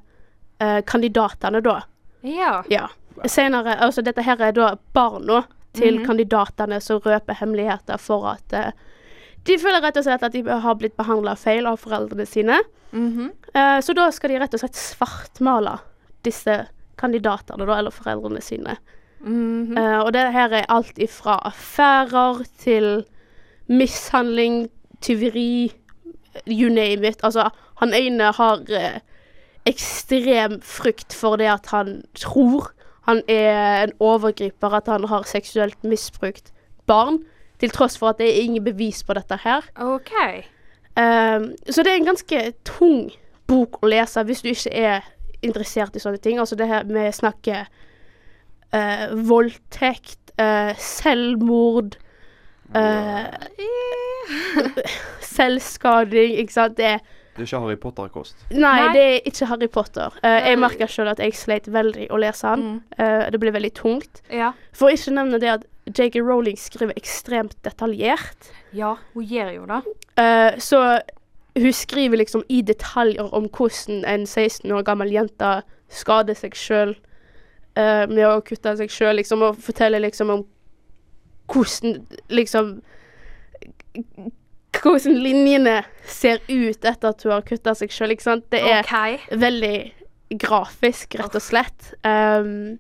uh, 0.62 0.82
kandidatene, 0.86 1.62
da. 1.66 1.82
Ja. 2.22 2.64
Ja. 2.70 2.88
Senere, 3.28 3.76
altså 3.80 4.02
dette 4.02 4.24
her 4.24 4.42
er 4.42 4.52
da 4.56 4.76
barna 4.94 5.44
til 5.74 6.00
Mhm. 6.00 6.06
kandidatene 6.06 6.80
som 6.82 7.00
røper 7.00 7.34
hemmeligheter 7.34 7.98
for 7.98 8.26
at 8.28 8.54
uh, 8.54 8.72
de 9.48 9.58
føler 9.58 9.82
rett 9.82 9.98
og 9.98 10.04
slett 10.04 10.24
at 10.24 10.34
de 10.34 10.44
har 10.44 10.76
blitt 10.76 10.98
behandla 10.98 11.36
feil 11.36 11.66
av 11.66 11.78
foreldrene 11.78 12.26
sine. 12.26 12.60
Mm 12.92 13.12
-hmm. 13.12 13.30
uh, 13.56 13.82
så 13.82 13.94
da 13.94 14.12
skal 14.12 14.30
de 14.30 14.40
rett 14.40 14.54
og 14.54 14.60
slett 14.60 14.76
svartmale 14.76 15.80
disse 16.24 16.68
kandidatene, 16.98 17.66
da, 17.66 17.78
eller 17.78 17.92
foreldrene 17.92 18.42
sine. 18.42 18.78
Mm 19.22 19.68
-hmm. 19.68 19.80
uh, 19.80 20.06
og 20.06 20.14
det 20.14 20.32
her 20.32 20.50
er 20.54 20.66
alt 20.70 20.98
ifra 20.98 21.40
affærer 21.46 22.44
til 22.58 23.06
mishandling, 23.68 24.70
tyveri, 25.02 25.74
you 26.48 26.70
name 26.70 27.08
it. 27.08 27.20
Altså, 27.24 27.50
han 27.76 27.94
ene 27.94 28.24
har 28.24 28.58
ekstrem 29.68 30.60
frykt 30.66 31.14
for 31.16 31.40
det 31.40 31.50
at 31.52 31.70
han 31.74 32.00
tror 32.18 32.72
han 33.10 33.22
er 33.28 33.84
en 33.84 33.94
overgriper, 34.00 34.74
at 34.74 34.88
han 34.88 35.08
har 35.10 35.26
seksuelt 35.26 35.84
misbrukt 35.84 36.54
barn, 36.88 37.24
til 37.60 37.72
tross 37.74 37.98
for 37.98 38.14
at 38.14 38.20
det 38.22 38.30
er 38.30 38.44
ingen 38.44 38.64
bevis 38.64 39.04
på 39.04 39.16
dette 39.18 39.40
her. 39.44 39.66
OK. 39.76 40.14
Um, 41.00 41.52
så 41.70 41.84
det 41.84 41.92
er 41.92 41.98
en 41.98 42.12
ganske 42.12 42.44
tung 42.68 43.10
bok 43.50 43.82
å 43.82 43.90
lese 43.90 44.24
hvis 44.24 44.44
du 44.46 44.52
ikke 44.52 44.74
er 44.76 45.08
interessert 45.42 45.96
i 45.96 46.04
sånne 46.04 46.22
ting. 46.22 46.40
Altså 46.40 46.56
det 46.60 46.70
her 46.70 46.86
med 46.88 47.12
snakke 47.16 47.66
uh, 48.76 49.06
voldtekt, 49.28 50.36
uh, 50.40 50.72
selvmord 50.78 51.98
eh, 52.76 53.26
Selvskading, 55.36 56.36
ikke 56.38 56.54
sant. 56.54 56.78
Det 56.78 56.86
er 56.86 57.00
Det 57.40 57.46
er 57.46 57.48
ikke 57.48 57.60
Harry 57.64 57.78
Potter-kost. 57.80 58.42
Nei, 58.52 58.60
Nei. 58.60 58.88
det 58.92 59.02
er 59.02 59.28
ikke 59.30 59.46
Harry 59.48 59.68
Potter. 59.72 60.16
Uh, 60.20 60.40
jeg 60.44 60.60
merker 60.60 60.92
sjøl 60.92 61.08
at 61.08 61.22
jeg 61.24 61.36
sleit 61.40 61.70
veldig 61.72 62.10
å 62.12 62.20
lese 62.20 62.52
den. 62.52 62.66
Mm. 62.66 62.98
Uh, 63.00 63.28
det 63.32 63.40
ble 63.40 63.54
veldig 63.56 63.72
tungt. 63.80 64.20
Ja. 64.28 64.52
For 64.76 64.92
ikke 64.92 65.14
å 65.14 65.16
nevne 65.22 65.40
det 65.40 65.54
at 65.54 65.64
J.K. 65.88 66.20
Rowling 66.20 66.60
skriver 66.60 66.98
ekstremt 67.00 67.56
detaljert. 67.64 68.52
Ja, 68.76 68.98
hun 69.14 69.24
gjør 69.30 69.54
jo 69.56 69.70
det. 69.72 69.80
Uh, 70.20 70.60
så 70.60 70.82
hun 71.56 71.74
skriver 71.74 72.20
liksom 72.20 72.44
i 72.52 72.60
detaljer 72.68 73.32
om 73.36 73.48
hvordan 73.48 74.04
en 74.04 74.28
16 74.28 74.68
år 74.76 74.84
gammel 74.88 75.16
jente 75.16 75.54
skader 75.90 76.36
seg 76.38 76.60
sjøl 76.60 76.98
med 77.80 78.26
å 78.28 78.42
kutte 78.44 78.74
seg 78.76 78.92
sjøl, 78.92 79.14
liksom, 79.22 79.44
og 79.46 79.60
forteller 79.64 80.02
liksom 80.04 80.32
om 80.34 80.42
hvordan 81.48 82.02
liksom 82.34 82.74
Hvordan 84.84 85.18
linjene 85.24 85.78
ser 86.08 86.42
ut 86.48 86.86
etter 86.86 87.12
at 87.12 87.24
hun 87.26 87.36
har 87.36 87.46
kutta 87.48 87.76
seg 87.78 87.94
sjøl. 87.94 88.16
Det 88.16 88.62
er 88.62 88.84
okay. 88.84 89.20
veldig 89.32 89.78
grafisk, 90.40 91.18
rett 91.20 91.36
og 91.36 91.44
slett. 91.44 91.94
Um, 92.06 92.78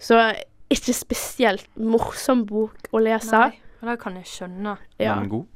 så 0.00 0.30
ikke 0.70 0.94
spesielt 0.96 1.68
morsom 1.76 2.44
bok 2.48 2.90
å 2.94 3.02
lese. 3.02 3.36
Nei, 3.36 3.58
og 3.80 3.90
det 3.90 3.96
kan 4.02 4.18
jeg 4.20 4.28
skjønne. 4.30 4.76
Ja. 5.00 5.16
Den 5.18 5.32
god. 5.32 5.48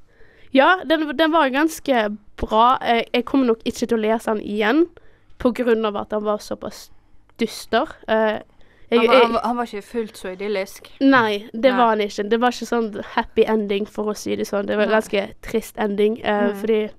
Ja, 0.54 0.68
den, 0.86 1.08
den 1.18 1.32
var 1.34 1.50
ganske 1.50 2.08
bra. 2.40 2.66
Jeg, 2.82 3.08
jeg 3.14 3.26
kommer 3.26 3.52
nok 3.52 3.62
ikke 3.66 3.88
til 3.88 3.96
å 3.96 4.02
lese 4.04 4.34
den 4.34 4.44
igjen, 4.44 4.84
av 5.44 5.96
at 5.98 6.12
den 6.14 6.24
var 6.24 6.42
såpass 6.42 6.88
dyster. 7.42 7.90
Eh, 8.08 8.38
jeg, 8.90 8.98
Han, 9.00 9.06
var- 9.08 9.22
han, 9.22 9.32
var- 9.32 9.40
han 9.44 9.56
var 9.56 9.64
ikke 9.64 9.82
fullt 9.82 10.16
så 10.16 10.28
idyllisk. 10.34 10.90
nei, 11.00 11.48
det 11.52 11.70
Nei. 11.70 11.76
var 11.78 11.88
han 11.88 12.00
ikke. 12.00 12.28
Det 12.30 12.40
var 12.40 12.50
ikke 12.50 12.66
sånn 12.66 13.02
happy 13.14 13.44
ending, 13.48 13.86
for 13.86 14.04
å 14.12 14.16
si 14.16 14.36
det 14.36 14.46
sånn. 14.46 14.66
Det 14.66 14.76
var 14.76 14.84
en 14.84 14.90
ganske 15.00 15.28
trist 15.42 15.76
ending, 15.78 16.20
uh, 16.24 16.50
Mm. 16.52 16.56
fordi 16.60 16.90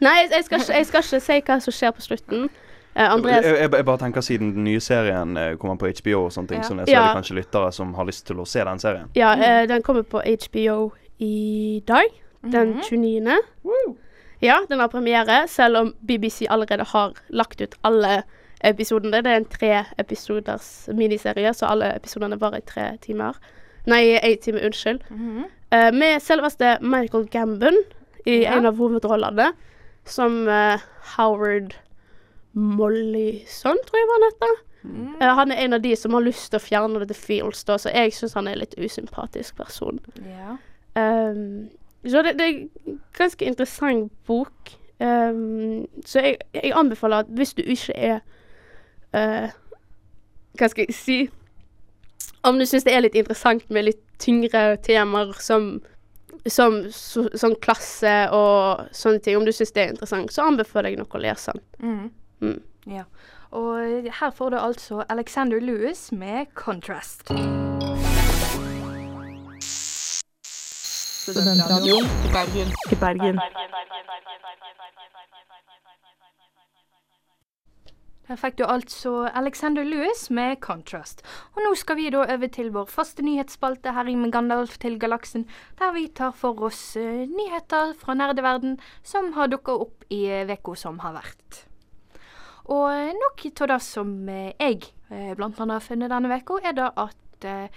Nei, 0.00 0.26
jeg, 0.30 0.44
skal 0.44 0.60
ikke, 0.60 0.72
jeg 0.74 0.86
skal 0.86 1.02
ikke 1.04 1.20
si 1.22 1.36
hva 1.46 1.56
som 1.62 1.72
skjer 1.76 1.92
på 1.96 2.02
slutten. 2.04 2.48
Uh, 2.96 3.12
Andreas 3.12 3.44
Jeg, 3.44 3.56
jeg, 3.60 3.70
jeg 3.76 3.84
bare 3.84 3.98
tenker 4.00 4.24
siden 4.24 4.54
den 4.56 4.64
nye 4.64 4.80
serien 4.80 5.36
uh, 5.36 5.50
kommer 5.60 5.76
på 5.76 5.90
HBO 6.00 6.24
og 6.26 6.32
sånne 6.32 6.48
ting, 6.48 6.62
Ja. 6.62 6.68
sånn, 6.68 6.80
så 6.80 6.90
er 6.96 7.02
det 7.04 7.16
kanskje 7.18 7.36
lyttere 7.36 7.72
som 7.72 7.92
har 7.94 8.04
lyst 8.08 8.26
til 8.26 8.36
å 8.40 8.46
se 8.48 8.64
den 8.64 8.78
serien. 8.82 9.10
Ja, 9.14 9.34
uh, 9.36 9.66
den 9.68 9.82
kommer 9.82 10.02
på 10.02 10.22
HBO 10.24 10.92
i 11.20 11.82
dag, 11.86 12.08
den 12.42 12.74
Mhm. 12.74 12.82
29. 12.82 13.96
Ja, 14.42 14.58
den 14.68 14.80
har 14.80 14.88
premiere, 14.88 15.46
selv 15.48 15.76
om 15.76 15.94
BBC 16.04 16.46
allerede 16.48 16.84
har 16.84 17.12
lagt 17.30 17.60
ut 17.60 17.74
alle 17.84 18.22
episodene. 18.64 19.22
Det 19.22 19.32
er 19.32 19.36
en 19.36 19.48
tre 19.50 19.84
episoders 19.98 20.88
miniserie, 20.94 21.52
så 21.54 21.66
alle 21.66 21.92
episodene 21.96 22.40
varer 22.40 22.62
i 22.62 22.66
tre 22.66 22.88
timer. 23.02 23.38
Nei, 23.86 24.18
én 24.18 24.40
time, 24.42 24.60
unnskyld. 24.66 25.00
Mm 25.10 25.16
-hmm. 25.16 25.44
uh, 25.76 25.94
med 25.94 26.20
selveste 26.20 26.78
Michael 26.80 27.28
Gambon 27.28 27.76
i 28.26 28.42
Ja. 28.42 28.56
en 28.58 28.66
av 28.66 28.76
hovedrollene, 28.76 29.52
som 30.04 30.48
uh, 30.48 30.78
Howard 31.16 31.74
Mollison, 32.52 33.76
tror 33.86 33.98
jeg 33.98 34.08
var 34.08 34.22
han 34.22 34.32
heter. 34.32 34.66
Mm. 34.82 35.14
Uh, 35.14 35.34
han 35.34 35.52
er 35.52 35.56
en 35.56 35.72
av 35.72 35.80
de 35.80 35.96
som 35.96 36.12
har 36.12 36.20
lyst 36.20 36.50
til 36.50 36.56
å 36.56 36.66
fjerne 36.66 37.06
The 37.06 37.14
Fields, 37.14 37.64
da, 37.64 37.78
så 37.78 37.90
jeg 37.94 38.12
syns 38.12 38.34
han 38.34 38.48
er 38.48 38.52
en 38.52 38.58
litt 38.58 38.74
usympatisk 38.78 39.56
person. 39.56 40.00
Ja. 40.26 40.56
Um, 41.30 41.68
så 42.06 42.22
det, 42.22 42.38
det 42.38 42.40
er 42.40 42.54
en 42.86 43.00
ganske 43.18 43.44
interessant 43.44 44.12
bok. 44.26 44.72
Um, 45.00 45.86
så 46.04 46.20
jeg, 46.20 46.36
jeg 46.54 46.72
anbefaler 46.74 47.16
at 47.16 47.26
hvis 47.26 47.54
du 47.54 47.62
ikke 47.62 47.92
er 47.96 48.18
eh, 49.16 49.50
Hva 50.56 50.68
skal 50.72 50.86
jeg 50.86 50.96
si 50.96 51.18
Om 52.46 52.60
du 52.60 52.66
syns 52.68 52.86
det 52.86 52.94
er 52.94 53.04
litt 53.04 53.18
interessant 53.18 53.66
med 53.70 53.88
litt 53.90 54.02
tyngre 54.22 54.76
temaer 54.84 55.34
som 55.42 55.76
som 56.46 56.76
så, 56.94 57.24
sånn 57.34 57.56
klasse 57.58 58.12
og 58.30 58.86
sånne 58.94 59.18
ting. 59.22 59.34
Om 59.38 59.46
du 59.48 59.52
syns 59.54 59.72
det 59.74 59.82
er 59.82 59.94
interessant, 59.94 60.30
så 60.30 60.46
anbefaler 60.46 60.92
jeg 60.92 61.00
nok 61.00 61.16
å 61.18 61.22
lese 61.24 61.56
den. 61.56 61.64
Mm. 61.82 62.10
Mm. 62.46 62.60
ja. 62.98 63.02
Og 63.56 64.06
her 64.20 64.30
får 64.36 64.50
du 64.52 64.58
altså 64.58 65.04
Alexander 65.08 65.60
Lewis 65.60 66.12
med 66.12 66.46
'Contrast'. 66.54 67.32
Studentradioen 71.26 72.06
i 72.26 72.30
Bergen. 72.32 72.68
I 72.92 72.96
Bergen. 73.00 73.40
Her 78.26 78.38
fikk 78.40 78.56
du 78.58 78.64
altså 78.66 79.28
Alexander 79.38 79.84
Lewis 79.86 80.30
med 80.30 80.56
'Contrast'. 80.58 81.22
Og 81.54 81.62
nå 81.62 81.74
skal 81.78 81.96
vi 81.96 82.10
da 82.10 82.24
over 82.24 82.48
til 82.50 82.72
vår 82.74 82.88
faste 82.90 83.22
nyhetsspalte 83.22 83.92
her 83.94 84.08
i 84.10 84.16
Gandalf 84.30 84.78
til 84.78 84.98
galaksen, 84.98 85.46
der 85.78 85.92
vi 85.92 86.08
tar 86.08 86.32
for 86.32 86.58
oss 86.66 86.96
eh, 86.96 87.26
nyheter 87.30 87.94
fra 87.94 88.14
nerdeverden 88.14 88.80
som 89.02 89.32
har 89.32 89.46
dukka 89.46 89.72
opp 89.72 90.04
i 90.10 90.26
uh, 90.26 90.50
uka 90.50 90.74
som 90.74 90.98
har 90.98 91.14
vært. 91.14 91.66
Og 92.66 92.90
eh, 92.90 93.14
noe 93.14 93.52
av 93.62 93.68
det 93.70 93.80
som 93.82 94.28
eh, 94.28 94.52
jeg 94.58 94.90
eh, 95.10 95.34
blant 95.38 95.60
annet 95.60 95.78
har 95.78 95.86
funnet 95.86 96.10
denne 96.10 96.40
uka, 96.42 96.58
er 96.64 96.74
da 96.74 96.90
at 96.98 97.46
eh, 97.46 97.68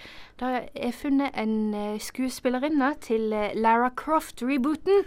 det 0.41 0.69
er 0.73 0.95
funnet 0.97 1.35
en 1.37 1.73
eh, 1.75 1.99
skuespillerinne 2.01 2.95
til 3.05 3.33
eh, 3.33 3.53
Lara 3.53 3.91
Croft-rebooten. 3.93 5.05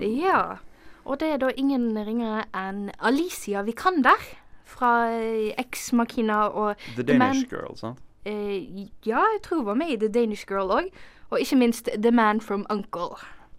Ja. 0.00 0.56
Og 1.04 1.20
det 1.20 1.28
er 1.34 1.36
da 1.42 1.50
ingen 1.56 1.90
ringere 1.98 2.44
enn 2.54 2.90
Alicia 3.00 3.62
Vikander 3.66 4.20
fra 4.64 4.92
eh, 5.12 5.52
Ex 5.60 5.92
Machina 5.92 6.46
og 6.48 6.76
The 6.96 7.02
The 7.04 7.18
Man- 7.18 7.34
Danish 7.34 7.50
Girl, 7.50 7.76
sant? 7.76 7.98
eh, 8.24 8.86
Ja, 9.06 9.20
jeg 9.34 9.42
tror 9.42 9.56
hun 9.62 9.66
var 9.66 9.74
med 9.74 9.90
i 9.92 9.96
The 9.96 10.08
Danish 10.08 10.46
Girl 10.48 10.70
òg. 10.72 10.88
Og 11.30 11.40
ikke 11.40 11.56
minst 11.56 11.88
The 12.02 12.10
Man 12.12 12.40
from 12.40 12.66
Uncle. 12.70 13.16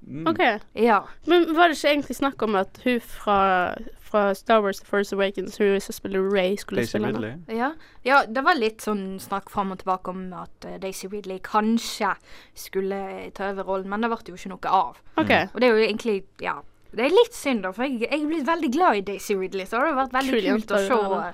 Mm. 0.08 0.27
OK. 0.27 0.39
Ja. 0.75 0.99
Men 1.27 1.55
var 1.55 1.67
det 1.67 1.77
ikke 1.77 1.89
egentlig 1.93 2.15
snakk 2.15 2.41
om 2.45 2.55
at 2.55 2.79
hun 2.84 2.99
fra, 3.01 3.73
fra 3.99 4.34
Star 4.34 4.62
Wars 4.62 4.77
The 4.79 4.86
First 4.86 5.13
Awakens, 5.13 5.58
hun 5.58 5.79
som 5.81 5.93
spiller 5.93 6.21
Ray, 6.21 6.55
skulle 6.58 6.79
Daisy 6.84 6.89
spille 6.91 7.08
henne? 7.08 7.17
Ridley. 7.47 7.58
Ja. 7.58 7.71
ja, 8.05 8.19
det 8.29 8.43
var 8.45 8.53
litt 8.60 8.81
sånn 8.86 9.17
snakk 9.19 9.49
fram 9.49 9.71
og 9.73 9.79
tilbake 9.81 10.10
om 10.13 10.27
at 10.34 10.65
uh, 10.69 10.77
Daisy 10.81 11.08
Ridley 11.12 11.39
kanskje 11.43 12.13
skulle 12.53 13.31
ta 13.34 13.49
over 13.51 13.63
rollen, 13.63 13.89
men 13.89 14.01
det 14.05 14.12
ble 14.13 14.21
jo 14.29 14.38
ikke 14.38 14.53
noe 14.53 14.71
av. 14.77 15.01
OK. 15.17 15.31
Og 15.53 15.60
det 15.62 15.69
er 15.69 15.73
jo 15.73 15.84
egentlig, 15.89 16.23
ja 16.41 16.60
Det 16.95 17.05
er 17.05 17.13
litt 17.13 17.34
synd, 17.36 17.63
da, 17.65 17.71
for 17.75 17.84
jeg, 17.84 17.99
jeg 18.05 18.21
er 18.21 18.27
blitt 18.29 18.47
veldig 18.47 18.71
glad 18.71 18.95
i 18.97 19.01
Daisy 19.12 19.36
Ridley, 19.36 19.65
så 19.67 19.81
det 19.81 19.91
har 19.91 19.97
vært 20.05 20.13
veldig 20.15 20.41
kult, 20.41 20.67
kult 20.69 20.71
å 20.71 20.81
se. 20.88 21.34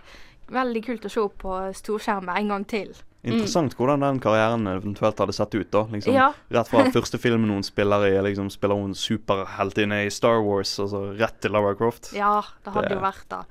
Veldig 0.51 0.81
kult 0.83 1.05
å 1.07 1.11
se 1.13 1.23
på 1.41 1.57
storskjermen 1.77 2.35
en 2.41 2.47
gang 2.55 2.65
til. 2.67 2.89
Interessant 3.23 3.75
hvordan 3.77 4.01
den 4.01 4.17
karrieren 4.19 4.65
eventuelt 4.67 5.19
hadde 5.21 5.33
sett 5.37 5.53
ut. 5.53 5.69
da 5.71 5.83
liksom, 5.93 6.13
Ja. 6.15 6.31
Rett 6.49 6.67
fra 6.71 6.83
første 6.95 7.19
filmen 7.21 7.51
hun 7.53 7.63
spiller 7.63 8.07
i, 8.09 8.15
liksom, 8.25 8.49
spiller 8.49 8.75
hun 8.81 8.95
superheltinne 8.97 10.05
i 10.07 10.09
Star 10.09 10.41
Wars, 10.41 10.73
altså 10.81 11.03
rett 11.19 11.37
til 11.39 11.53
Lara 11.53 11.75
Croft. 11.77 12.11
Ja, 12.17 12.41
det 12.65 12.73
hadde 12.73 12.89
Det- 12.89 12.97
jo 12.97 13.03
vært 13.05 13.27
det. 13.29 13.43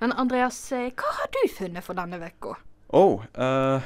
Men 0.00 0.12
Andreas, 0.12 0.60
eh, 0.72 0.90
hva 0.94 1.10
har 1.18 1.28
du 1.34 1.42
funnet 1.48 1.82
for 1.82 1.94
denne 1.98 2.20
uka? 2.22 2.54
Oh, 2.94 3.22
eh, 3.34 3.80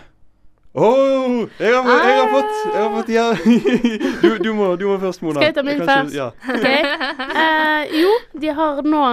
oh, 0.75 1.49
jeg 1.59 1.75
har, 1.75 2.07
jeg 2.09 2.21
har 2.21 2.29
fått, 2.31 2.55
jeg 2.75 2.83
har 2.83 2.93
fått 2.97 3.09
ja. 3.15 3.27
du, 4.23 4.39
du, 4.39 4.53
må, 4.55 4.77
du 4.77 4.87
må 4.91 4.99
først, 5.03 5.23
Mona. 5.23 5.41
Skal 5.41 5.51
jeg 5.51 5.57
ta 5.59 5.65
min 5.67 5.83
først? 5.83 6.15
Ja. 6.15 6.31
Okay. 6.61 6.83
Eh, 7.41 8.01
jo, 8.03 8.15
de 8.41 8.55
har 8.55 8.83
nå 8.87 9.05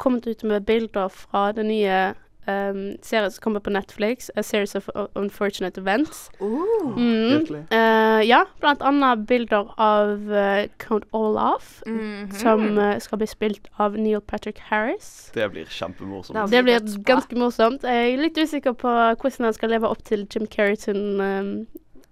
kommet 0.00 0.26
ut 0.26 0.44
med 0.44 0.66
bilder 0.66 1.08
fra 1.08 1.50
det 1.52 1.66
nye 1.68 1.98
um, 2.46 2.96
serien 3.02 3.30
som 3.30 3.42
kommer 3.42 3.60
på 3.60 3.70
Netflix, 3.70 4.30
A 4.36 4.42
Series 4.42 4.74
of 4.74 4.88
uh, 4.94 5.06
Unfortunate 5.16 5.78
Events. 5.80 6.30
Oh. 6.40 6.94
Mm. 6.96 7.46
Eh, 7.70 8.22
ja, 8.28 8.44
blant 8.60 8.82
annet 8.82 9.26
bilder 9.26 9.70
av 9.80 10.28
uh, 10.30 10.66
Count 10.78 11.04
Olaf, 11.12 11.82
Mhm. 11.86 12.30
som 12.32 12.78
uh, 12.78 12.98
skal 12.98 13.18
bli 13.18 13.26
spilt 13.26 13.68
av 13.78 13.96
Neil 13.98 14.20
Patrick 14.20 14.58
Harris. 14.58 15.30
Det 15.34 15.48
blir 15.50 15.64
kjempemorsomt. 15.66 16.34
Da- 16.34 16.46
Det 16.46 16.62
blir 16.64 16.80
ganske 17.04 17.36
morsomt. 17.36 17.82
Jeg 17.82 18.12
er 18.14 18.22
litt 18.22 18.36
usikker 18.38 18.72
på 18.74 18.88
hvordan 18.88 19.44
han 19.44 19.52
skal 19.54 19.68
leve 19.70 19.88
opp 19.88 20.02
til 20.04 20.26
Jim 20.34 20.46
Carrey 20.46 20.76
sin, 20.76 21.20
um, 21.20 21.66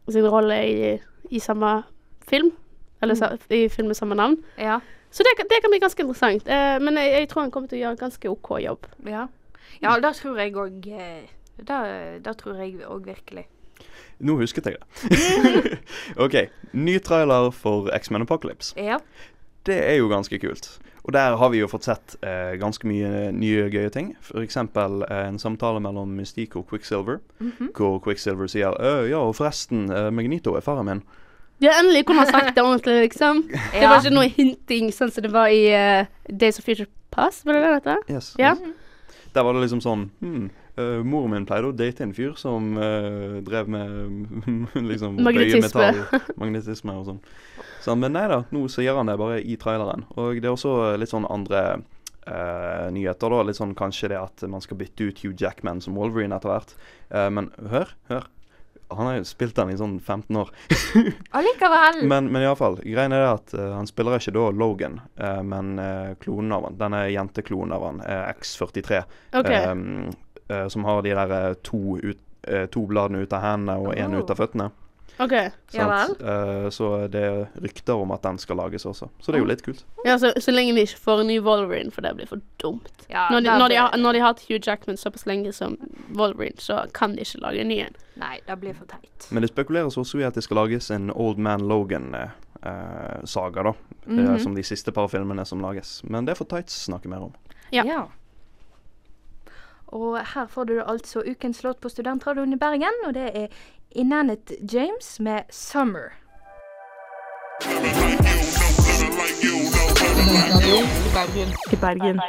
sin 0.08 0.26
rolle 0.26 0.54
i, 0.66 0.98
i 1.30 1.38
samme 1.38 1.82
film. 2.26 2.52
Eller 3.02 3.14
mm. 3.14 3.38
i 3.50 3.68
film 3.68 3.88
med 3.88 3.96
samme 3.96 4.14
navn. 4.14 4.36
Ja. 4.58 4.80
Så 5.10 5.22
det, 5.26 5.32
kan- 5.36 5.46
det 5.50 5.58
kan 5.60 5.70
bli 5.70 5.78
ganske 5.82 6.00
interessant. 6.00 6.46
Eh, 6.48 6.78
men 6.80 6.94
jeg, 6.96 7.10
jeg 7.12 7.28
tror 7.28 7.42
han 7.42 7.50
kommer 7.50 7.68
til 7.68 7.78
å 7.80 7.82
gjøre 7.82 7.98
ganske 8.00 8.30
OK 8.30 8.50
jobb. 8.64 8.86
Ja, 9.04 9.26
ja 9.82 9.96
det 10.00 10.14
tror 10.18 10.38
jeg 10.38 10.52
òg 10.54 10.80
det, 11.62 11.80
det 12.24 12.36
tror 12.38 12.56
jeg 12.60 12.80
òg 12.86 13.04
virkelig. 13.06 13.46
Nå 14.22 14.36
husket 14.38 14.66
jeg 14.66 14.76
det. 14.78 15.78
OK. 16.24 16.36
Ny 16.72 16.98
trailer 17.02 17.50
for 17.50 17.88
X-Men 17.96 18.22
Apocalypse. 18.22 18.74
Ja. 18.78 18.98
Det 19.66 19.78
er 19.78 19.96
jo 19.98 20.08
ganske 20.10 20.38
kult. 20.42 20.78
Og 21.04 21.12
der 21.16 21.34
har 21.36 21.48
vi 21.50 21.58
jo 21.58 21.66
fått 21.70 21.86
sett 21.88 22.14
eh, 22.22 22.52
ganske 22.60 22.86
mye 22.86 23.32
nye 23.34 23.64
gøye 23.72 23.90
ting. 23.90 24.12
F.eks. 24.22 24.56
Eh, 24.56 25.26
en 25.26 25.38
samtale 25.42 25.80
mellom 25.82 26.12
Mystique 26.18 26.56
og 26.58 26.68
Quicksilver, 26.70 27.18
Mhm. 27.40 27.72
hvor 27.74 27.98
Quicksilver 28.04 28.46
sier 28.46 28.70
«Øh, 28.78 29.10
ja, 29.10 29.18
og 29.18 29.34
forresten, 29.34 29.90
eh, 29.90 30.10
Magnito 30.14 30.54
er 30.54 30.60
faren 30.62 30.86
min. 30.86 31.02
Ja, 31.62 31.70
endelig 31.80 32.06
kunne 32.06 32.22
han 32.24 32.30
sagt 32.30 32.54
det 32.56 32.62
ordentlig, 32.62 33.00
liksom. 33.08 33.42
Det 33.72 33.88
var 33.88 33.98
ikke 34.02 34.14
noe 34.14 34.28
hinting 34.30 34.90
sånn 34.94 35.10
som 35.14 35.22
det 35.22 35.32
var 35.32 35.46
i 35.50 35.66
uh, 35.74 36.06
Days 36.30 36.58
of 36.58 36.64
Future 36.64 36.86
Past, 37.10 37.44
var 37.46 37.52
det 37.54 37.62
det 37.62 37.84
det 37.84 37.92
het? 37.98 38.10
Yes. 38.10 38.32
Ja. 38.38 38.54
Der 39.32 39.46
var 39.46 39.56
det 39.56 39.62
liksom 39.64 39.80
sånn 39.80 40.02
hmm, 40.20 40.48
uh, 40.76 41.00
Moren 41.08 41.32
min 41.32 41.46
pleide 41.48 41.70
å 41.70 41.76
date 41.76 42.04
en 42.04 42.12
fyr 42.16 42.34
som 42.40 42.74
uh, 42.76 43.38
drev 43.44 43.70
med 43.72 44.36
liksom 44.90 45.16
Magnetisme. 45.24 45.88
magnetisme 46.36 46.98
og 47.00 47.08
sånn. 47.08 47.22
Så, 47.82 47.96
men 47.98 48.14
nei 48.14 48.26
da, 48.30 48.42
nå 48.54 48.66
sier 48.70 48.94
han 48.98 49.08
det 49.10 49.16
bare 49.18 49.40
i 49.40 49.56
traileren. 49.60 50.04
Og 50.20 50.38
det 50.38 50.50
er 50.50 50.54
også 50.54 50.94
litt 51.00 51.10
sånn 51.10 51.26
andre 51.32 51.62
uh, 52.26 52.90
nyheter, 52.94 53.32
da. 53.32 53.42
Litt 53.46 53.58
sånn 53.58 53.74
kanskje 53.78 54.12
det 54.12 54.20
at 54.20 54.44
man 54.50 54.62
skal 54.64 54.78
bytte 54.80 55.08
ut 55.08 55.24
Hugh 55.24 55.34
Jackman 55.38 55.82
som 55.84 55.96
Wolverine 55.98 56.36
etter 56.36 56.52
hvert. 56.52 56.76
Eh, 57.10 57.28
men 57.32 57.50
hør, 57.72 57.92
hør. 58.10 58.28
Han 58.98 59.06
har 59.08 59.16
jo 59.18 59.28
spilt 59.28 59.56
den 59.56 59.72
i 59.72 59.76
sånn 59.78 59.98
15 60.00 60.36
år. 60.36 60.50
Allikevel. 61.38 62.02
Men, 62.08 62.30
men 62.32 62.44
iallfall, 62.44 62.78
greien 62.84 63.14
er 63.16 63.28
at 63.30 63.54
uh, 63.56 63.72
han 63.76 63.88
spiller 63.90 64.18
ikke 64.18 64.34
da 64.36 64.48
Logan, 64.56 65.00
uh, 65.20 65.40
men 65.46 65.72
uh, 65.80 66.12
klonen 66.22 66.52
av 66.56 66.68
han. 66.68 66.78
Denne 66.80 67.06
jenteklonen 67.12 67.76
av 67.76 67.86
han, 67.86 68.02
eh, 68.04 68.28
X43. 68.34 69.02
okay. 69.40 69.64
um, 69.70 70.12
som 70.68 70.84
har 70.84 71.00
de 71.02 71.14
der 71.16 71.54
to, 71.64 71.96
ut, 72.02 72.18
to 72.74 72.82
bladene 72.90 73.22
ut 73.22 73.32
av 73.32 73.40
hendene 73.40 73.78
og 73.80 73.94
én 73.94 74.12
Oh. 74.12 74.20
ut 74.20 74.30
av 74.30 74.36
føttene. 74.36 74.66
Ok. 75.24 75.32
Ja 75.72 75.86
sant? 76.06 76.20
Eh, 76.20 76.66
så 76.70 76.88
det 77.12 77.22
er 77.22 77.48
rykter 77.62 77.94
om 78.02 78.10
at 78.14 78.22
den 78.22 78.38
skal 78.38 78.56
lages 78.56 78.84
også. 78.86 79.08
Så 79.20 79.32
det 79.32 79.38
er 79.38 79.44
jo 79.44 79.48
litt 79.50 79.62
kult. 79.64 79.84
Ja, 80.04 80.18
så, 80.18 80.32
så 80.40 80.52
lenge 80.54 80.74
de 80.74 80.84
ikke 80.86 80.98
får 80.98 81.20
en 81.20 81.26
ny 81.32 81.38
Wolverine, 81.40 81.90
for 81.94 82.02
det 82.02 82.14
blir 82.18 82.26
for 82.28 82.40
dumt. 82.62 82.88
Ja, 83.08 83.28
Når 83.30 83.40
de, 83.46 83.50
når, 83.58 83.68
de 83.68 83.76
har, 83.80 83.96
når 83.98 84.12
de 84.12 84.20
har 84.20 84.32
hatt 84.34 84.44
Hugh 84.48 84.60
Jackman 84.62 84.96
såpass 85.00 85.26
lenge 85.26 85.52
som 85.52 85.76
Wolverine, 86.14 86.58
så 86.58 86.82
kan 86.94 87.14
de 87.16 87.22
ikke 87.26 87.40
lage 87.44 87.60
en 87.60 87.68
ny 87.68 87.78
en. 87.86 87.96
Nei, 88.20 88.38
det 88.46 88.58
blir 88.60 88.74
for 88.74 88.86
teit. 88.90 89.28
Men 89.30 89.42
det 89.42 89.50
spekuleres 89.54 89.96
også 89.96 90.20
i 90.20 90.24
at 90.28 90.34
det 90.34 90.42
skal 90.44 90.56
lages 90.62 90.90
en 90.90 91.10
Old 91.14 91.38
Man 91.38 91.64
Logan-saga, 91.68 93.62
da. 93.62 93.74
eh, 94.06 94.12
Mhm. 94.12 94.38
som 94.42 94.54
de 94.54 94.62
siste 94.62 94.92
par 94.92 95.08
filmene 95.08 95.44
som 95.46 95.60
lages. 95.60 96.02
Men 96.04 96.24
det 96.24 96.36
får 96.38 96.48
Tights 96.48 96.84
snakke 96.88 97.08
mer 97.08 97.22
om. 97.28 97.32
Ja. 97.72 98.08
Og 99.92 100.16
her 100.24 100.46
får 100.48 100.64
du 100.66 100.78
altså 100.82 101.20
ukens 101.26 101.62
låt 101.64 101.80
på 101.80 101.90
Studentradioen 101.92 102.52
i 102.52 102.56
Bergen, 102.56 102.92
og 103.06 103.12
det 103.14 103.26
er 103.36 103.48
Inanet 103.94 104.52
James 104.72 105.20
med 105.20 105.42
'Summer'. 105.48 106.12
I 111.72 111.76
Bergen. 111.76 112.20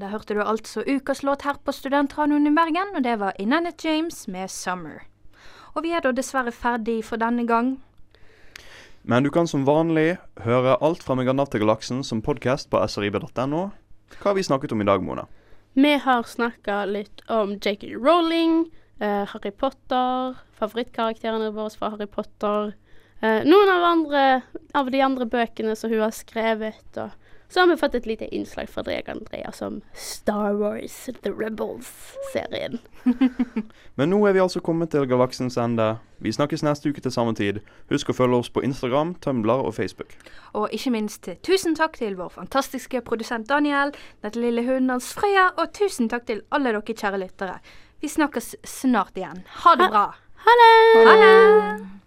Da 0.00 0.06
hørte 0.06 0.34
du 0.34 0.42
altså 0.42 0.82
ukas 0.86 1.22
låt 1.22 1.42
her 1.42 1.54
på 1.64 1.72
Studentradioen 1.72 2.46
i 2.46 2.50
Bergen, 2.50 2.96
og 2.96 3.04
det 3.04 3.18
var 3.20 3.32
Inanet 3.38 3.84
James 3.84 4.28
med 4.28 4.44
'Summer'. 4.50 5.00
Og 5.74 5.82
vi 5.82 5.90
er 5.90 6.00
da 6.00 6.12
dessverre 6.12 6.52
ferdig 6.52 7.04
for 7.04 7.16
denne 7.16 7.46
gang. 7.46 7.82
Men 9.02 9.24
du 9.24 9.30
kan 9.30 9.46
som 9.46 9.66
vanlig 9.66 10.16
høre 10.40 10.76
alt 10.80 11.02
fra 11.02 11.14
Meganav 11.14 11.46
til 11.46 11.60
galaksen 11.60 12.04
som 12.04 12.22
podkast 12.22 12.70
på 12.70 12.86
srib.no. 12.88 13.68
Hva 14.20 14.30
har 14.30 14.34
vi 14.34 14.42
snakket 14.42 14.72
om 14.72 14.80
i 14.80 14.84
dag, 14.84 15.02
Mona? 15.02 15.26
Vi 15.74 15.96
har 15.98 16.22
snakka 16.22 16.84
litt 16.86 17.20
om 17.26 17.56
J.K. 17.58 17.96
Rowling, 17.98 18.70
eh, 19.00 19.24
Harry 19.26 19.50
Potter, 19.50 20.36
favorittkarakterene 20.54 21.50
våre 21.50 21.72
fra 21.74 21.90
Harry 21.90 22.06
Potter. 22.06 22.76
Eh, 23.18 23.42
noen 23.42 23.72
av, 23.72 23.82
andre, 23.88 24.22
av 24.74 24.92
de 24.94 25.00
andre 25.02 25.26
bøkene 25.26 25.74
som 25.76 25.90
hun 25.90 26.04
har 26.04 26.14
skrevet. 26.14 26.94
Og 26.94 27.10
så 27.48 27.60
har 27.60 27.66
vi 27.66 27.76
fått 27.76 27.94
et 27.94 28.06
lite 28.06 28.26
innslag 28.34 28.68
fra 28.68 28.82
Dreg 28.82 29.08
Andrea, 29.10 29.52
som 29.52 29.80
Star 29.94 30.54
Wars 30.58 31.08
The 31.22 31.30
Rebels-serien. 31.30 32.78
Men 33.94 34.10
nå 34.10 34.18
er 34.26 34.34
vi 34.34 34.42
altså 34.42 34.62
kommet 34.64 34.90
til 34.90 35.06
galaksens 35.06 35.58
ende. 35.60 35.96
Vi 36.24 36.32
snakkes 36.32 36.64
neste 36.66 36.90
uke 36.90 37.04
til 37.04 37.14
samme 37.14 37.34
tid. 37.38 37.60
Husk 37.92 38.10
å 38.10 38.16
følge 38.16 38.40
oss 38.42 38.50
på 38.50 38.64
Instagram, 38.66 39.14
Tumblr 39.22 39.66
og 39.68 39.74
Facebook. 39.76 40.16
Og 40.54 40.72
ikke 40.74 40.94
minst 40.94 41.28
tusen 41.46 41.76
takk 41.78 41.98
til 42.00 42.16
vår 42.18 42.32
fantastiske 42.34 43.04
produsent 43.06 43.48
Daniel, 43.50 43.94
dette 44.24 44.40
lille 44.40 44.64
hunden 44.66 44.96
hans 44.96 45.12
Frøya, 45.14 45.50
og 45.58 45.74
tusen 45.76 46.10
takk 46.10 46.26
til 46.30 46.42
alle 46.50 46.74
dere 46.74 46.82
kjære 46.94 47.22
lyttere. 47.22 47.58
Vi 48.00 48.10
snakkes 48.10 48.54
snart 48.68 49.16
igjen. 49.20 49.44
Ha 49.64 49.76
det 49.80 49.90
bra. 49.92 50.08
Ha 50.44 50.56
det! 50.60 50.72
Ha 51.06 51.20
det! 51.22 52.03